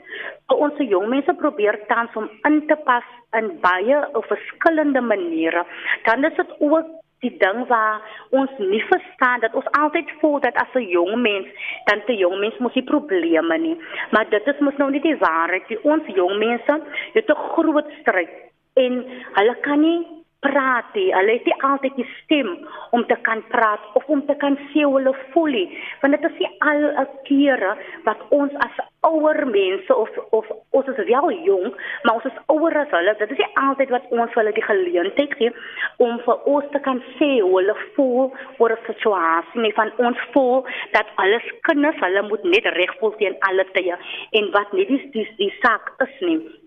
So 0.47 0.55
ons 0.55 0.77
se 0.77 0.85
jong 0.85 1.07
mense 1.09 1.33
probeer 1.33 1.79
tans 1.87 2.15
om 2.15 2.29
in 2.43 2.67
te 2.67 2.75
pas 2.75 3.03
in 3.31 3.59
baie 3.59 4.07
of 4.13 4.25
verskillende 4.25 5.01
maniere. 5.01 5.65
Dan 6.03 6.23
is 6.23 6.35
dit 6.35 6.51
ook 6.59 7.02
die 7.23 7.33
ding 7.41 7.63
waar 7.71 8.01
ons 8.29 8.51
nie 8.59 8.83
verstaan 8.91 9.43
dat 9.43 9.55
ons 9.57 9.69
altyd 9.79 10.11
voel 10.21 10.39
dat 10.43 10.55
as 10.63 10.75
'n 10.75 10.87
jong 10.95 11.21
mens 11.21 11.47
dan 11.89 12.01
te 12.05 12.15
jong 12.15 12.39
mens 12.39 12.57
mos 12.57 12.73
nie 12.73 12.83
probleme 12.93 13.57
nie. 13.57 13.77
Maar 14.11 14.29
dit 14.29 14.47
is 14.47 14.59
mos 14.59 14.77
nou 14.77 14.91
nie 14.91 15.01
die 15.01 15.17
waarheid 15.17 15.69
nie. 15.69 15.83
Ons 15.83 16.03
jong 16.07 16.37
mense 16.37 16.81
het 17.13 17.29
'n 17.29 17.43
groot 17.53 17.89
stryd 18.01 18.29
en 18.73 19.05
hulle 19.33 19.55
kan 19.61 19.81
nie 19.81 20.22
praat 20.45 20.93
nie. 20.97 21.09
Hulle 21.15 21.37
het 21.37 21.45
nie 21.49 21.59
altyd 21.69 21.95
die 21.99 22.07
stem 22.21 22.49
om 22.95 23.05
te 23.09 23.17
kan 23.27 23.43
praat 23.53 23.83
of 23.99 24.07
om 24.11 24.23
te 24.27 24.35
kan 24.43 24.57
sê 24.71 24.85
hulle 24.85 25.13
voel 25.33 25.51
nie. 25.57 25.67
Want 26.01 26.17
dit 26.17 26.31
is 26.31 26.39
nie 26.39 26.51
al 26.69 26.81
'n 27.03 27.07
keer 27.29 27.61
wat 28.05 28.19
ons 28.29 28.53
as 28.67 28.77
ouer 29.03 29.47
mense 29.47 29.95
of 29.95 30.09
of 30.29 30.45
ons 30.69 30.87
is 30.87 31.05
wel 31.05 31.31
jong, 31.31 31.67
maar 32.03 32.15
ons 32.15 32.25
is 32.31 32.41
ouer 32.47 32.77
as 32.77 32.91
hulle. 32.95 33.15
Dit 33.19 33.31
is 33.31 33.37
nie 33.37 33.55
altyd 33.65 33.89
wat 33.89 34.05
ons 34.09 34.31
vir 34.31 34.41
hulle 34.41 34.55
die 34.59 34.69
geleentheid 34.69 35.33
gee 35.39 35.51
om 35.97 36.19
vir 36.25 36.37
ons 36.55 36.65
te 36.71 36.79
kan 36.79 37.03
sê 37.19 37.31
hoe 37.41 37.53
hulle 37.59 37.75
voel 37.95 38.33
oor 38.57 38.71
'n 38.71 38.85
situasie. 38.87 39.61
Nie 39.61 39.73
van 39.73 39.91
ons 39.97 40.17
voel 40.31 40.65
dat 40.91 41.07
alles 41.15 41.45
kinders, 41.61 41.99
hulle 41.99 42.21
moet 42.21 42.43
net 42.43 42.65
reg 42.65 42.97
voel 42.99 43.15
teen 43.17 43.35
alle 43.39 43.65
tye 43.73 43.95
en 44.31 44.51
wat 44.51 44.73
nie 44.73 44.85
die 44.85 45.09
die, 45.11 45.27
die 45.37 45.53
saak 45.61 45.93
is 45.99 46.19
nie. 46.19 46.62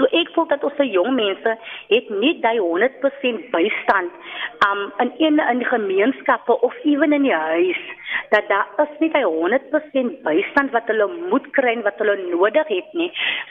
So 0.00 0.08
ek 0.16 0.30
voel 0.32 0.46
dat 0.48 0.62
ons 0.64 0.76
se 0.80 0.86
jong 0.88 1.12
mense 1.12 1.52
het 1.92 2.06
nie 2.22 2.32
daai 2.40 2.56
100% 2.56 3.50
bystand 3.52 4.14
um 4.64 4.80
in 5.04 5.10
een 5.20 5.40
in 5.52 5.64
gemeenskappe 5.68 6.56
of 6.68 6.76
ewen 6.88 7.12
in 7.12 7.26
die 7.28 7.36
huis 7.36 7.82
dat 8.32 8.48
daar 8.48 8.68
is 8.84 8.94
nie 9.02 9.10
daai 9.12 9.26
100% 9.26 10.22
bystand 10.24 10.72
wat 10.72 10.88
hulle 10.88 11.08
moet 11.28 11.50
kry 11.52 11.74
en 11.76 11.84
wat 11.84 12.00
hulle 12.00 12.16
nodig 12.30 12.72
het 12.72 12.96
nie. 12.96 13.10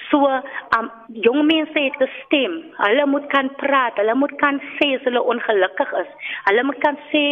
So, 0.10 0.26
um 0.26 0.90
jong 1.14 1.46
mense 1.46 1.80
het 1.80 2.02
'n 2.02 2.10
stem. 2.26 2.54
Hulle 2.78 3.06
moet 3.06 3.28
kan 3.28 3.50
praat. 3.56 3.96
Hulle 3.96 4.16
moet 4.16 4.36
kan 4.38 4.60
sê 4.78 4.96
as 4.96 5.04
hulle 5.04 5.22
ongelukkig 5.22 5.92
is. 5.94 6.10
Hulle 6.46 6.64
moet 6.64 6.80
kan 6.80 6.98
sê 7.12 7.26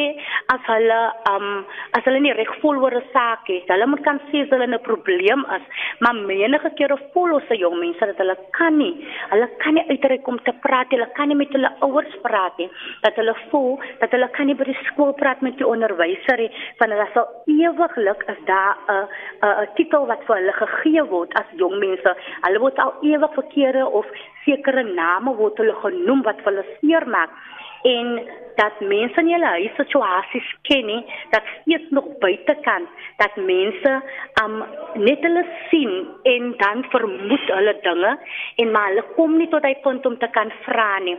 as 0.54 0.62
hulle 0.66 1.14
um 1.32 1.66
as 1.98 2.04
hulle 2.06 2.20
nie 2.20 2.34
reg 2.34 2.54
voel 2.62 2.78
oor 2.84 2.94
'n 2.94 3.04
saak 3.14 3.48
het. 3.48 3.68
Hulle 3.68 3.88
moet 3.88 4.04
kan 4.04 4.20
sê 4.30 4.44
as 4.44 4.50
hulle 4.50 4.68
'n 4.68 4.80
probleem 4.82 5.46
is. 5.58 5.66
Maar 6.00 6.16
menige 6.16 6.70
kere 6.76 6.98
voel 7.14 7.34
ons 7.34 7.48
se 7.48 7.58
jong 7.58 7.80
mense 7.80 8.06
dat 8.06 8.18
hulle 8.18 8.38
kan 8.52 8.78
nie. 8.78 9.08
Hulle 9.30 9.48
kan 9.58 9.74
nie 9.74 9.90
uitreik 9.90 10.28
om 10.28 10.40
te 10.44 10.54
praat. 10.62 10.90
Hulle 10.90 11.10
kan 11.14 11.28
nie 11.28 11.38
met 11.38 11.52
hulle 11.52 11.72
ouers 11.80 12.16
praat 12.22 12.58
nie. 12.58 12.70
Dat 13.02 13.16
hulle 13.16 13.36
voel 13.50 13.80
dat 14.00 14.12
hulle 14.12 14.30
kan 14.30 14.46
nie 14.46 14.56
by 14.56 14.64
die 14.64 14.78
skool 14.84 15.14
praat 15.14 15.42
met 15.42 15.58
die 15.58 15.68
onderwyser 15.68 16.38
nie. 16.38 16.52
Van 16.78 16.90
hulle 16.92 17.08
sal 17.14 17.28
ewiglik 17.46 18.24
as 18.28 18.38
daar 18.46 18.78
'n 18.88 19.08
'n 19.42 19.68
titel 19.76 20.06
wat 20.06 20.24
vir 20.28 20.36
hulle 20.36 20.54
gegee 20.54 21.04
word 21.04 21.34
as 21.34 21.46
jong 21.56 21.80
mense. 21.80 22.16
Hulle 22.42 22.67
word 22.68 22.80
al 22.84 22.94
ewig 23.02 23.34
verkeerde 23.34 23.86
of 24.00 24.08
sekere 24.46 24.84
name 24.84 25.36
word 25.40 25.60
hulle 25.62 25.76
genoem 25.84 26.24
wat 26.28 26.44
hulle 26.48 26.66
seermaak 26.80 27.32
en 27.84 28.20
dat 28.58 28.80
mense 28.80 29.22
in 29.22 29.30
hulle 29.32 29.50
huissituasies 29.54 30.50
ken 30.70 30.86
nie 30.90 31.02
dat 31.34 31.50
steeds 31.54 31.90
nog 31.98 32.08
buitekant 32.24 32.90
dat 33.22 33.36
mense 33.36 33.94
um 34.44 34.56
net 35.08 35.26
hulle 35.28 35.46
sien 35.70 35.94
en 36.34 36.54
dan 36.64 36.86
vermoed 36.94 37.46
hulle 37.58 37.76
dinge 37.82 38.18
en 38.56 38.72
maar 38.72 38.90
hulle 38.90 39.06
kom 39.16 39.38
nie 39.38 39.50
tot 39.54 39.68
hy 39.68 39.76
punt 39.86 40.06
om 40.06 40.18
te 40.18 40.30
kan 40.40 40.54
vra 40.66 40.92
nie. 41.06 41.18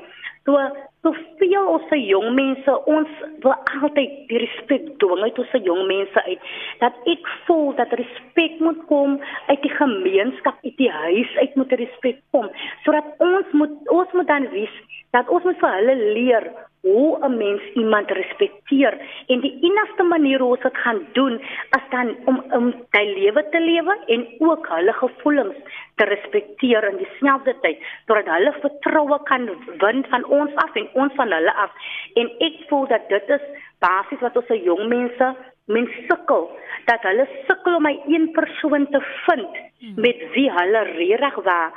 So 0.48 0.56
so 1.02 1.12
veel 1.38 1.66
ons 1.70 1.84
se 1.90 1.98
jong 2.08 2.32
mense 2.34 2.74
ons 2.90 3.10
wil 3.44 3.54
altyd 3.82 4.14
die 4.30 4.40
respek 4.42 4.86
dwing 5.02 5.22
uit 5.22 5.38
ons 5.38 5.50
se 5.54 5.60
jong 5.66 5.84
mense 5.90 6.22
uit 6.26 6.48
dat 6.80 6.96
ek 7.12 7.28
voel 7.46 7.70
dat 7.78 7.92
respek 8.00 8.58
moet 8.64 8.80
kom 8.90 9.18
uit 9.46 9.62
die 9.62 9.74
gemeenskap 9.76 10.58
uit 10.64 10.76
die 10.80 10.90
huis 10.90 11.36
uit 11.42 11.54
moet 11.60 11.76
respek 11.82 12.18
kom 12.34 12.48
sodat 12.86 13.12
ons 13.22 13.54
moet 13.60 13.92
ons 13.94 14.16
moet 14.18 14.30
dan 14.32 14.48
weet 14.56 14.87
dat 15.10 15.28
ons 15.28 15.44
moet 15.44 15.58
vir 15.58 15.76
hulle 15.78 15.96
leer 16.14 16.50
hoe 16.80 17.18
'n 17.26 17.36
mens 17.36 17.62
iemand 17.74 18.10
respekteer 18.10 18.94
en 19.26 19.40
die 19.40 19.58
enigste 19.60 20.02
manier 20.02 20.38
hoe 20.38 20.50
ons 20.50 20.62
dit 20.62 20.76
gaan 20.76 21.00
doen 21.12 21.40
is 21.78 21.86
dan 21.90 22.16
om 22.24 22.44
om 22.50 22.74
sy 22.90 23.04
lewe 23.18 23.48
te 23.50 23.60
lewe 23.60 23.96
en 24.06 24.26
ook 24.38 24.68
hulle 24.68 24.92
gevoelens 24.92 25.56
te 25.96 26.04
respekteer 26.04 26.88
in 26.90 26.96
dieselfde 26.96 27.54
tyd 27.60 27.78
sodat 28.06 28.30
hulle 28.34 28.52
vertroue 28.60 29.18
kan 29.22 29.50
win 29.78 30.04
van 30.08 30.24
ons 30.24 30.54
af 30.54 30.74
en 30.74 30.88
ons 30.92 31.12
van 31.14 31.32
hulle 31.32 31.54
af. 31.54 31.72
En 32.14 32.30
ek 32.38 32.54
voel 32.68 32.86
dat 32.86 33.08
dit 33.08 33.28
is 33.28 33.44
basies 33.78 34.20
wat 34.20 34.36
ons 34.36 34.46
se 34.46 34.62
jong 34.62 34.88
mense 34.88 35.34
mens 35.66 35.90
sukkel 36.08 36.50
dat 36.84 37.02
hulle 37.02 37.26
sukkel 37.46 37.74
om 37.74 37.86
'n 37.86 38.00
een 38.06 38.30
persoon 38.32 38.88
te 38.90 39.00
vind 39.26 39.52
met 39.96 40.18
wie 40.32 40.50
hulle 40.52 40.82
regtig 40.82 41.34
waar 41.44 41.72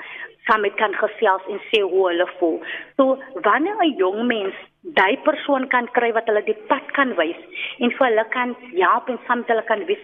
saam 0.52 0.66
met 0.68 0.76
kan 0.76 0.92
gesels 1.00 1.48
en 1.48 1.64
sê 1.72 1.80
hoe 1.82 2.04
hulle 2.10 2.28
voel. 2.40 2.60
So 2.98 3.18
wanneer 3.48 3.80
'n 3.80 3.96
jong 4.04 4.28
mens 4.28 4.56
daai 5.00 5.18
persoon 5.24 5.68
kan 5.68 5.88
kry 5.96 6.12
wat 6.12 6.28
hulle 6.28 6.44
die 6.44 6.60
pad 6.68 6.92
kan 6.92 7.16
wys 7.16 7.40
en 7.80 7.92
vir 7.92 8.08
hulle 8.08 8.26
kan 8.36 8.56
help 8.76 9.10
en 9.10 9.20
saam 9.28 9.40
met 9.40 9.48
hulle 9.48 9.66
kan 9.72 9.86
wys 9.86 10.04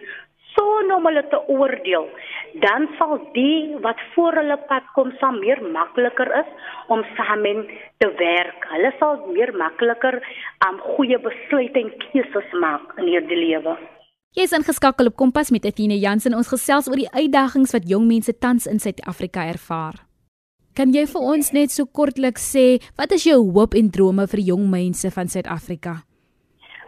so 0.58 0.66
normaal 0.90 1.22
te 1.30 1.40
oordeel, 1.54 2.08
dan 2.66 2.88
sal 2.98 3.20
die 3.34 3.78
wat 3.86 4.00
voor 4.14 4.40
hulle 4.42 4.58
pad 4.70 4.86
kom 4.96 5.12
sal 5.20 5.38
meer 5.38 5.62
makliker 5.62 6.32
is 6.42 6.50
om 6.94 7.04
saam 7.18 7.46
te 8.02 8.10
werk. 8.22 8.66
Hulle 8.74 8.92
sal 9.00 9.22
meer 9.36 9.54
makliker 9.54 10.18
om 10.68 10.74
um, 10.74 10.82
goeie 10.96 11.20
besluite 11.20 11.80
en 11.84 11.94
keuses 12.08 12.58
maak 12.64 12.98
in 12.98 13.12
hierdie 13.12 13.42
lewe. 13.44 13.78
Jy 14.38 14.46
is 14.46 14.54
ingeskakel 14.54 15.10
op 15.10 15.16
Kompas 15.18 15.50
met 15.54 15.66
Etienne 15.66 15.98
Jansen. 15.98 16.36
Ons 16.38 16.52
gesels 16.54 16.90
oor 16.90 17.00
die 17.00 17.10
uitdagings 17.14 17.74
wat 17.74 17.90
jong 17.90 18.06
mense 18.10 18.34
tans 18.38 18.68
in 18.70 18.82
Suid-Afrika 18.82 19.48
ervaar. 19.50 20.07
Kan 20.78 20.92
jy 20.94 21.08
vir 21.10 21.24
ons 21.34 21.48
net 21.58 21.72
so 21.74 21.90
kortliks 21.90 22.44
sê 22.54 22.66
wat 23.02 23.14
is 23.16 23.24
jou 23.26 23.40
hoop 23.56 23.74
en 23.80 23.88
drome 23.96 24.28
vir 24.30 24.42
jong 24.52 24.68
mense 24.70 25.10
van 25.16 25.32
Suid-Afrika? 25.34 25.94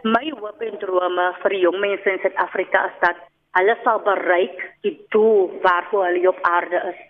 My 0.06 0.28
hoop 0.30 0.62
en 0.62 0.76
drome 0.78 1.24
vir 1.42 1.54
jong 1.58 1.78
mense 1.82 2.12
in 2.12 2.20
Suid-Afrika 2.22 2.84
is 2.92 3.00
dat 3.02 3.24
hulle 3.58 3.74
sal 3.82 3.98
bereik 4.06 4.62
die 4.86 4.94
doel 5.10 5.50
waarvoor 5.64 6.06
hulle 6.06 6.30
op 6.30 6.38
aarde 6.52 6.84
is. 6.92 7.00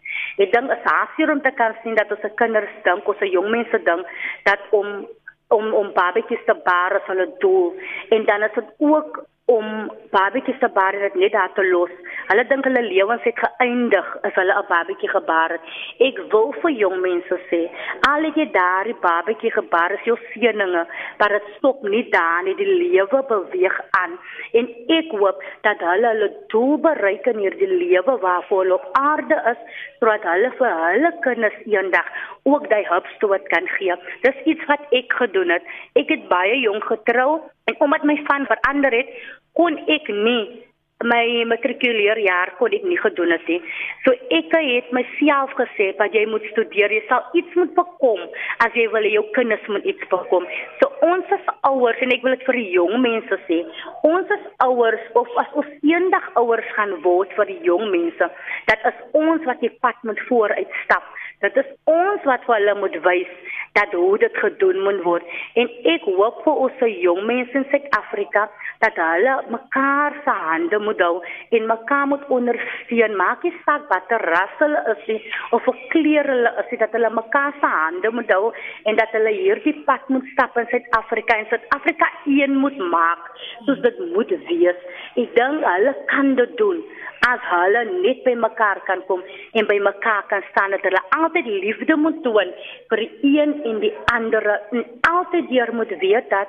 Ek 0.41 0.55
dink 0.57 0.73
is 0.73 0.89
hasier 0.89 1.35
om 1.35 1.43
te 1.45 1.53
kan 1.59 1.77
sien 1.83 2.01
dat 2.01 2.17
ons 2.17 2.25
se 2.25 2.33
kinders 2.41 2.73
dink, 2.89 3.05
ons 3.05 3.21
se 3.21 3.29
jong 3.29 3.53
mense 3.53 3.83
dink 3.91 4.17
dat 4.49 4.65
om 4.81 5.05
om 5.53 5.75
om 5.75 5.93
babetjies 5.93 6.49
te 6.49 6.57
baar 6.65 6.97
is 6.97 7.13
hulle 7.13 7.29
doel 7.45 7.77
en 8.17 8.25
dan 8.25 8.49
is 8.49 8.57
dit 8.57 8.73
ook 8.89 9.21
om 9.53 9.69
babetjies 10.15 10.59
te 10.65 10.71
baar 10.73 10.97
net 10.97 11.33
daar 11.37 11.53
te 11.53 11.65
los. 11.69 11.93
Hulle 12.31 12.45
dink 12.47 12.63
hulle 12.69 12.81
lewens 12.87 13.25
het 13.27 13.41
geëindig 13.43 14.11
as 14.27 14.37
hulle 14.39 14.55
'n 14.55 14.67
babetjie 14.69 15.09
gebaar 15.11 15.51
het. 15.51 15.65
Ek 16.09 16.19
wil 16.33 16.53
vir 16.63 16.71
jong 16.83 17.01
mense 17.03 17.37
sê, 17.51 17.63
al 18.11 18.23
het 18.23 18.37
jy 18.39 18.47
daardie 18.55 18.95
babetjie 19.03 19.51
gebaar, 19.51 19.93
is 19.93 20.05
jou 20.07 20.17
seëninge, 20.31 20.85
maar 21.19 21.33
dit 21.37 21.49
stop 21.57 21.83
nie 21.83 22.05
daar 22.11 22.45
nie. 22.45 22.55
Die 22.55 22.75
lewe 22.83 23.23
beweeg 23.33 23.81
aan 24.03 24.15
en 24.53 24.69
ek 24.99 25.11
hoop 25.11 25.43
dat 25.63 25.79
hulle 25.81 26.07
hulle 26.13 26.31
doel 26.55 26.79
bereik 26.79 27.27
in 27.27 27.39
hierdie 27.39 27.73
lewe 27.83 28.19
waarvoor 28.23 28.63
hulle 28.63 28.75
op 28.75 28.89
aarde 28.93 29.43
is, 29.53 29.61
sodat 29.99 30.23
hulle 30.23 30.51
vir 30.59 30.73
hulle 30.87 31.13
kinders 31.27 31.59
eendag 31.67 32.07
ook 32.45 32.71
daai 32.71 32.87
hulpstoot 32.87 33.49
kan 33.49 33.67
gee. 33.67 33.95
Dis 34.23 34.39
iets 34.45 34.65
wat 34.67 34.87
ek 34.91 35.13
gedoen 35.13 35.51
het. 35.51 35.63
Ek 35.95 36.09
het 36.09 36.29
baie 36.29 36.61
jong 36.61 36.83
getrou 36.85 37.41
en 37.65 37.75
omdat 37.79 38.03
my 38.05 38.23
van 38.25 38.47
verander 38.47 38.93
het, 38.93 39.09
kon 39.53 39.79
ek 39.87 40.09
nie 40.09 40.70
my 41.05 41.45
matrikuleerjaar 41.49 42.53
kon 42.59 42.75
ek 42.77 42.85
nie 42.85 42.99
gedoen 43.01 43.33
het 43.33 43.47
nie. 43.49 43.59
So 44.05 44.13
ek 44.37 44.53
het 44.53 44.91
myself 44.93 45.53
gesê 45.57 45.91
dat 45.97 46.13
jy 46.17 46.27
moet 46.29 46.45
studeer, 46.53 46.93
jy 46.93 47.01
sal 47.09 47.25
iets 47.39 47.57
moet 47.57 47.73
bekom 47.77 48.21
as 48.65 48.77
jy 48.77 48.85
wil 48.93 49.09
jou 49.09 49.25
kinders 49.37 49.65
moet 49.73 49.87
iets 49.89 50.11
bekom. 50.13 50.45
So 50.83 50.93
ons 51.07 51.33
as 51.33 51.49
ouers 51.69 52.03
en 52.05 52.13
ek 52.13 52.27
wil 52.27 52.37
dit 52.37 52.45
vir 52.49 52.61
die 52.61 52.69
jong 52.77 53.01
mense 53.01 53.41
sê, 53.47 53.63
ons 54.05 54.35
as 54.37 54.45
ouers 54.67 55.07
of 55.17 55.31
as 55.41 55.57
ons 55.63 55.73
eendag 55.89 56.29
ouers 56.41 56.69
gaan 56.77 56.93
word 57.07 57.33
vir 57.39 57.49
die 57.49 57.61
jong 57.65 57.89
mense, 57.95 58.29
dat 58.69 58.85
is 58.93 59.01
ons 59.17 59.49
wat 59.49 59.65
die 59.65 59.73
pad 59.81 59.97
moet 60.05 60.21
vooruitstap. 60.29 61.09
Dit 61.41 61.57
is 61.57 61.69
ons 61.89 62.25
wat 62.29 62.45
vir 62.45 62.59
hulle 62.59 62.77
moet 62.83 63.01
wys 63.07 63.57
dat 63.81 63.93
hoe 63.97 64.19
dit 64.19 64.37
gedoen 64.37 64.83
moet 64.85 65.03
word. 65.03 65.25
En 65.61 65.71
ek 65.93 66.05
hoop 66.09 66.43
vir 66.45 66.61
ons 66.65 66.77
se 66.81 66.89
jong 67.01 67.23
mense 67.29 67.57
in 67.57 67.67
Suid-Afrika 67.73 68.47
dat 68.85 68.99
hulle 69.01 69.37
mekaar 69.55 70.17
se 70.25 70.35
hande 70.45 70.81
moet 70.85 71.01
hou 71.05 71.21
en 71.57 71.69
mekaar 71.71 72.07
moet 72.13 72.27
ondersteun. 72.37 73.17
Maak 73.21 73.45
nie 73.47 73.55
saak 73.65 73.89
watter 73.93 74.25
ras 74.33 74.57
hulle 74.63 74.83
is 74.95 75.07
nie 75.11 75.19
of 75.57 75.67
wat 75.69 75.83
kleur 75.95 76.29
hulle 76.35 76.55
is, 76.63 76.79
dat 76.83 76.97
hulle 76.97 77.13
mekaar 77.21 77.57
se 77.61 77.73
hande 77.75 78.13
moet 78.19 78.33
hou 78.37 78.53
en 78.91 79.01
dat 79.01 79.17
hulle 79.17 79.35
hierdie 79.37 79.77
pad 79.89 80.09
moet 80.13 80.29
stap 80.35 80.57
in 80.61 80.69
Suid-Afrika 80.73 81.41
en 81.41 81.51
Suid-Afrika 81.53 82.11
een 82.27 82.57
moet 82.65 82.79
maak 82.93 83.31
soos 83.67 83.81
dit 83.85 84.03
moet 84.15 84.35
wees. 84.49 84.89
Ek 85.21 85.37
dink 85.37 85.65
hulle 85.67 85.97
kan 86.13 86.35
dit 86.41 86.57
doen 86.61 86.85
as 87.29 87.41
hulle 87.53 87.85
net 88.03 88.25
by 88.25 88.35
mekaar 88.47 88.81
kan 88.87 89.03
kom 89.09 89.23
en 89.53 89.67
by 89.67 89.79
mekaar 89.89 90.25
kan 90.33 90.45
staan 90.51 90.71
dat 90.77 90.87
hulle 90.89 91.03
altyd 91.19 91.47
liefde 91.47 91.97
moet 91.97 92.23
toon 92.23 92.55
vir 92.93 93.05
die 93.05 93.37
een 93.37 93.53
en 93.73 93.81
die 93.85 93.93
ander 94.13 94.49
en 94.57 94.87
altyd 95.11 95.51
deur 95.51 95.75
moet 95.75 95.93
weet 96.01 96.31
dat 96.31 96.49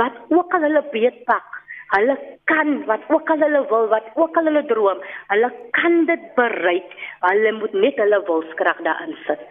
wat 0.00 0.16
ook 0.28 0.54
al 0.54 0.66
hulle 0.68 0.84
beetpak 0.92 1.52
Hulle 1.94 2.16
kan 2.50 2.82
wat 2.86 3.04
ook 3.14 3.28
al 3.30 3.44
hulle 3.44 3.60
wil, 3.70 3.84
wat 3.92 4.06
ook 4.18 4.36
al 4.36 4.48
hulle 4.50 4.64
droom, 4.66 5.02
hulle 5.30 5.50
kan 5.78 6.00
dit 6.08 6.24
bereik. 6.34 6.96
Hulle 7.22 7.52
moet 7.60 7.76
net 7.78 8.00
hulle 8.02 8.18
wilskrag 8.26 8.82
daarin 8.82 9.14
sit. 9.26 9.44